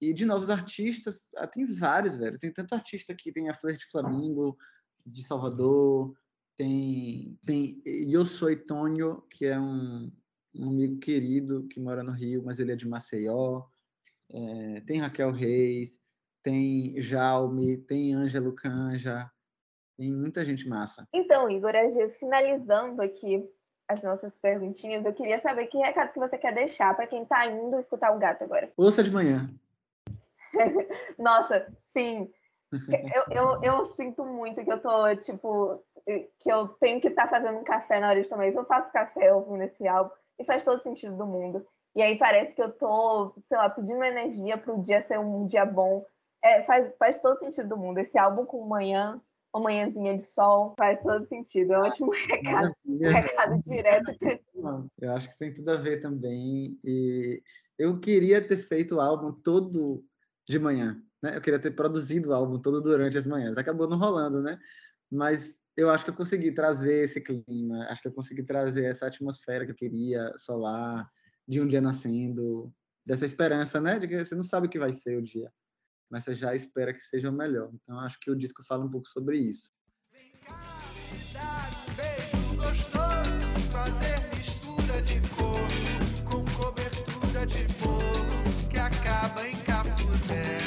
E 0.00 0.12
de 0.12 0.24
novos 0.24 0.50
artistas, 0.50 1.28
ah, 1.36 1.46
tem 1.46 1.64
vários, 1.64 2.16
velho. 2.16 2.36
Tem 2.40 2.52
tanto 2.52 2.74
artista 2.74 3.12
aqui, 3.12 3.30
tem 3.30 3.48
a 3.48 3.54
Flerte 3.54 3.86
Flamingo, 3.88 4.58
de 5.06 5.22
Salvador, 5.22 6.12
tem, 6.56 7.38
tem 7.46 7.80
Eu 7.84 8.24
Sou 8.24 8.54
Tonho, 8.66 9.22
que 9.30 9.46
é 9.46 9.56
um, 9.60 10.10
um 10.56 10.70
amigo 10.70 10.98
querido 10.98 11.68
que 11.68 11.78
mora 11.78 12.02
no 12.02 12.10
Rio, 12.10 12.42
mas 12.44 12.58
ele 12.58 12.72
é 12.72 12.76
de 12.76 12.88
Maceió. 12.88 13.62
É, 14.28 14.80
tem 14.80 14.98
Raquel 14.98 15.30
Reis, 15.30 16.02
tem 16.42 17.00
Jaume, 17.00 17.78
tem 17.78 18.14
Ângelo 18.14 18.54
Canja, 18.54 19.30
tem 19.96 20.10
muita 20.10 20.44
gente 20.44 20.68
massa. 20.68 21.06
Então, 21.12 21.48
Igor, 21.48 21.72
finalizando 22.18 23.00
aqui 23.02 23.48
as 23.88 24.02
nossas 24.02 24.38
perguntinhas, 24.38 25.04
eu 25.04 25.12
queria 25.12 25.38
saber 25.38 25.66
que 25.66 25.78
recado 25.78 26.12
que 26.12 26.18
você 26.18 26.38
quer 26.38 26.54
deixar 26.54 26.94
para 26.94 27.06
quem 27.06 27.22
está 27.22 27.46
indo 27.46 27.78
escutar 27.78 28.14
o 28.14 28.18
gato 28.18 28.42
agora. 28.42 28.72
Ouça 28.76 29.02
de 29.02 29.10
manhã. 29.10 29.48
Nossa, 31.18 31.66
sim. 31.92 32.30
Eu, 32.88 33.24
eu, 33.30 33.62
eu, 33.62 33.84
sinto 33.84 34.24
muito 34.24 34.64
que 34.64 34.72
eu 34.72 34.80
tô, 34.80 35.14
tipo, 35.16 35.84
que 36.40 36.50
eu 36.50 36.68
tenho 36.68 37.00
que 37.00 37.08
estar 37.08 37.24
tá 37.24 37.28
fazendo 37.28 37.58
um 37.58 37.64
café 37.64 38.00
na 38.00 38.08
hora 38.08 38.20
de 38.20 38.28
tomar 38.28 38.48
isso. 38.48 38.58
Eu 38.58 38.64
faço 38.64 38.90
café 38.92 39.32
ouvindo 39.32 39.62
esse 39.62 39.86
álbum 39.86 40.10
e 40.38 40.44
faz 40.44 40.62
todo 40.62 40.80
sentido 40.80 41.16
do 41.16 41.26
mundo. 41.26 41.66
E 41.94 42.02
aí 42.02 42.16
parece 42.16 42.56
que 42.56 42.62
eu 42.62 42.72
tô, 42.72 43.34
sei 43.42 43.58
lá, 43.58 43.68
pedindo 43.68 44.02
energia 44.02 44.56
para 44.56 44.72
o 44.72 44.80
dia 44.80 45.02
ser 45.02 45.18
um 45.18 45.44
dia 45.44 45.66
bom. 45.66 46.04
É, 46.42 46.62
faz, 46.64 46.92
faz 46.98 47.20
todo 47.20 47.38
sentido 47.38 47.68
do 47.68 47.76
mundo. 47.76 47.98
Esse 47.98 48.18
álbum 48.18 48.44
com 48.44 48.66
manhã 48.66 49.20
uma 49.54 49.64
manhãzinha 49.64 50.16
de 50.16 50.22
sol, 50.22 50.74
faz 50.78 51.00
todo 51.00 51.26
sentido. 51.26 51.74
É 51.74 51.78
um 51.78 51.82
ótimo 51.82 52.10
recado, 52.10 52.74
um 52.86 52.98
recado 52.98 53.60
direto. 53.60 54.12
Eu 54.98 55.12
acho 55.12 55.28
que 55.28 55.38
tem 55.38 55.52
tudo 55.52 55.70
a 55.70 55.76
ver 55.76 56.00
também. 56.00 56.78
E 56.82 57.42
eu 57.78 58.00
queria 58.00 58.40
ter 58.40 58.56
feito 58.56 58.96
o 58.96 59.00
álbum 59.00 59.30
todo 59.30 60.02
de 60.48 60.58
manhã, 60.58 61.02
né? 61.22 61.36
Eu 61.36 61.40
queria 61.40 61.58
ter 61.58 61.72
produzido 61.72 62.30
o 62.30 62.32
álbum 62.32 62.58
todo 62.58 62.80
durante 62.80 63.18
as 63.18 63.26
manhãs. 63.26 63.58
Acabou 63.58 63.86
não 63.86 63.98
rolando, 63.98 64.40
né? 64.40 64.58
Mas 65.10 65.60
eu 65.76 65.90
acho 65.90 66.04
que 66.04 66.10
eu 66.10 66.16
consegui 66.16 66.52
trazer 66.52 67.04
esse 67.04 67.20
clima, 67.20 67.86
acho 67.90 68.00
que 68.00 68.08
eu 68.08 68.12
consegui 68.12 68.42
trazer 68.42 68.84
essa 68.84 69.06
atmosfera 69.06 69.66
que 69.66 69.72
eu 69.72 69.76
queria, 69.76 70.32
solar, 70.36 71.06
de 71.46 71.60
um 71.60 71.66
dia 71.66 71.80
nascendo, 71.80 72.72
dessa 73.04 73.26
esperança, 73.26 73.80
né? 73.80 73.98
De 73.98 74.08
que 74.08 74.24
você 74.24 74.34
não 74.34 74.44
sabe 74.44 74.66
o 74.66 74.70
que 74.70 74.78
vai 74.78 74.94
ser 74.94 75.18
o 75.18 75.22
dia 75.22 75.52
mas 76.12 76.24
você 76.24 76.34
já 76.34 76.54
espera 76.54 76.92
que 76.92 77.00
seja 77.00 77.30
o 77.30 77.32
melhor. 77.32 77.70
Então 77.72 77.98
acho 77.98 78.20
que 78.20 78.30
o 78.30 78.36
disco 78.36 78.62
fala 78.62 78.84
um 78.84 78.90
pouco 78.90 79.08
sobre 79.08 79.38
isso. 79.38 79.72
Cafundé. 89.66 90.58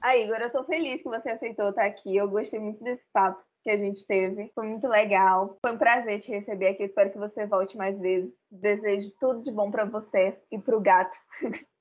Ah, 0.00 0.16
Igor, 0.16 0.36
eu 0.36 0.52
tô 0.52 0.62
feliz 0.64 1.02
que 1.02 1.08
você 1.08 1.30
aceitou 1.30 1.70
estar 1.70 1.84
aqui. 1.84 2.16
Eu 2.16 2.28
gostei 2.28 2.60
muito 2.60 2.82
desse 2.84 3.04
papo 3.12 3.42
que 3.64 3.70
a 3.70 3.76
gente 3.76 4.06
teve. 4.06 4.52
Foi 4.54 4.68
muito 4.68 4.86
legal. 4.86 5.58
Foi 5.60 5.74
um 5.74 5.78
prazer 5.78 6.20
te 6.20 6.30
receber 6.30 6.68
aqui. 6.68 6.84
Espero 6.84 7.10
que 7.10 7.18
você 7.18 7.44
volte 7.44 7.76
mais 7.76 7.98
vezes. 7.98 8.32
Desejo 8.48 9.10
tudo 9.18 9.42
de 9.42 9.50
bom 9.50 9.68
para 9.68 9.84
você 9.84 10.38
e 10.52 10.58
para 10.60 10.76
o 10.76 10.80
gato. 10.80 11.16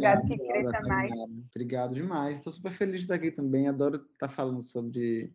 gato 0.00 0.26
que 0.26 0.38
cresça 0.38 0.80
mais. 0.86 1.12
Obrigado 1.50 1.94
demais. 1.94 2.36
Estou 2.36 2.52
super 2.52 2.72
feliz 2.72 2.96
de 2.96 3.02
estar 3.02 3.14
aqui 3.14 3.30
também. 3.30 3.68
Adoro 3.68 3.96
estar 3.96 4.28
falando 4.28 4.60
sobre 4.60 5.32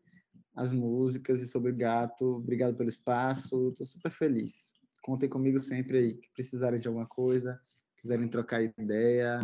as 0.56 0.72
músicas 0.72 1.42
e 1.42 1.48
sobre 1.48 1.72
o 1.72 1.76
gato. 1.76 2.36
Obrigado 2.36 2.76
pelo 2.76 2.90
espaço. 2.90 3.70
Estou 3.70 3.86
super 3.86 4.12
feliz. 4.12 4.74
Contem 5.02 5.30
comigo 5.30 5.60
sempre 5.60 5.98
aí. 5.98 6.14
Que 6.14 6.30
precisarem 6.34 6.80
de 6.80 6.88
alguma 6.88 7.08
coisa, 7.08 7.60
quiserem 7.98 8.28
trocar 8.28 8.62
ideia, 8.62 9.40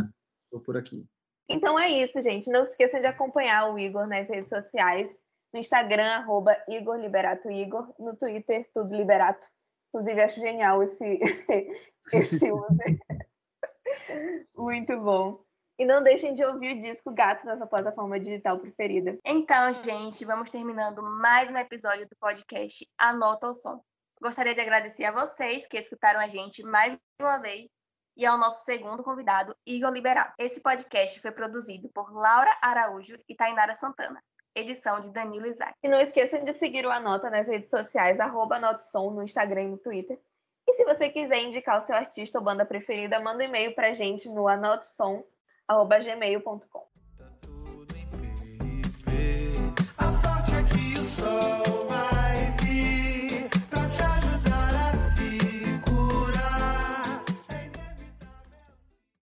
estou 0.45 0.61
por 0.61 0.77
aqui. 0.77 1.05
Então 1.49 1.79
é 1.79 1.89
isso, 1.89 2.21
gente. 2.21 2.49
Não 2.49 2.63
se 2.63 2.71
esqueçam 2.71 3.01
de 3.01 3.07
acompanhar 3.07 3.73
o 3.73 3.79
Igor 3.79 4.07
nas 4.07 4.29
redes 4.29 4.49
sociais. 4.49 5.09
No 5.51 5.59
Instagram, 5.59 6.05
arroba 6.05 6.55
Igor 6.69 6.97
Liberato 6.97 7.49
Igor. 7.49 7.91
No 7.97 8.15
Twitter, 8.15 8.69
tudo 8.73 8.95
Liberato. 8.95 9.47
Inclusive, 9.89 10.21
acho 10.21 10.39
genial 10.39 10.83
esse, 10.83 11.19
esse 12.13 12.45
user. 12.53 12.99
Muito 14.55 14.97
bom. 14.99 15.43
E 15.77 15.85
não 15.85 16.03
deixem 16.03 16.33
de 16.33 16.43
ouvir 16.43 16.75
o 16.75 16.79
disco 16.79 17.09
Gato 17.11 17.45
na 17.45 17.55
sua 17.55 17.65
plataforma 17.65 18.19
digital 18.19 18.59
preferida. 18.59 19.17
Então, 19.23 19.73
gente, 19.73 20.25
vamos 20.25 20.51
terminando 20.51 21.01
mais 21.01 21.49
um 21.49 21.57
episódio 21.57 22.07
do 22.07 22.17
podcast 22.19 22.85
Anota 22.97 23.47
o 23.47 23.53
Som. 23.53 23.81
Gostaria 24.21 24.53
de 24.53 24.59
agradecer 24.59 25.05
a 25.05 25.13
vocês 25.13 25.65
que 25.65 25.77
escutaram 25.77 26.19
a 26.19 26.27
gente 26.27 26.61
mais 26.63 26.97
uma 27.21 27.37
vez 27.37 27.69
e 28.17 28.25
ao 28.25 28.37
nosso 28.37 28.65
segundo 28.65 29.01
convidado, 29.01 29.55
Igor 29.65 29.93
Liberato. 29.93 30.33
Esse 30.37 30.59
podcast 30.59 31.21
foi 31.21 31.31
produzido 31.31 31.87
por 31.93 32.11
Laura 32.11 32.53
Araújo 32.61 33.17
e 33.29 33.33
Tainara 33.33 33.73
Santana. 33.73 34.21
Edição 34.53 34.99
de 34.99 35.13
Danilo 35.13 35.47
Isaac. 35.47 35.73
E 35.81 35.87
não 35.87 36.01
esqueçam 36.01 36.43
de 36.43 36.51
seguir 36.51 36.85
o 36.85 36.91
Anota 36.91 37.29
nas 37.29 37.47
redes 37.47 37.69
sociais, 37.69 38.19
arroba 38.19 38.59
Som 38.79 39.11
no 39.11 39.23
Instagram 39.23 39.61
e 39.61 39.67
no 39.69 39.77
Twitter 39.77 40.19
e 40.69 40.73
se 40.73 40.85
você 40.85 41.09
quiser 41.09 41.41
indicar 41.41 41.79
o 41.79 41.81
seu 41.81 41.95
artista 41.95 42.37
ou 42.37 42.45
banda 42.45 42.63
preferida, 42.63 43.19
manda 43.19 43.43
um 43.43 43.47
e-mail 43.47 43.73
pra 43.73 43.91
gente 43.91 44.29
no 44.29 44.47
anotson@gmail.com. 44.47 46.87
Tá 49.97 50.07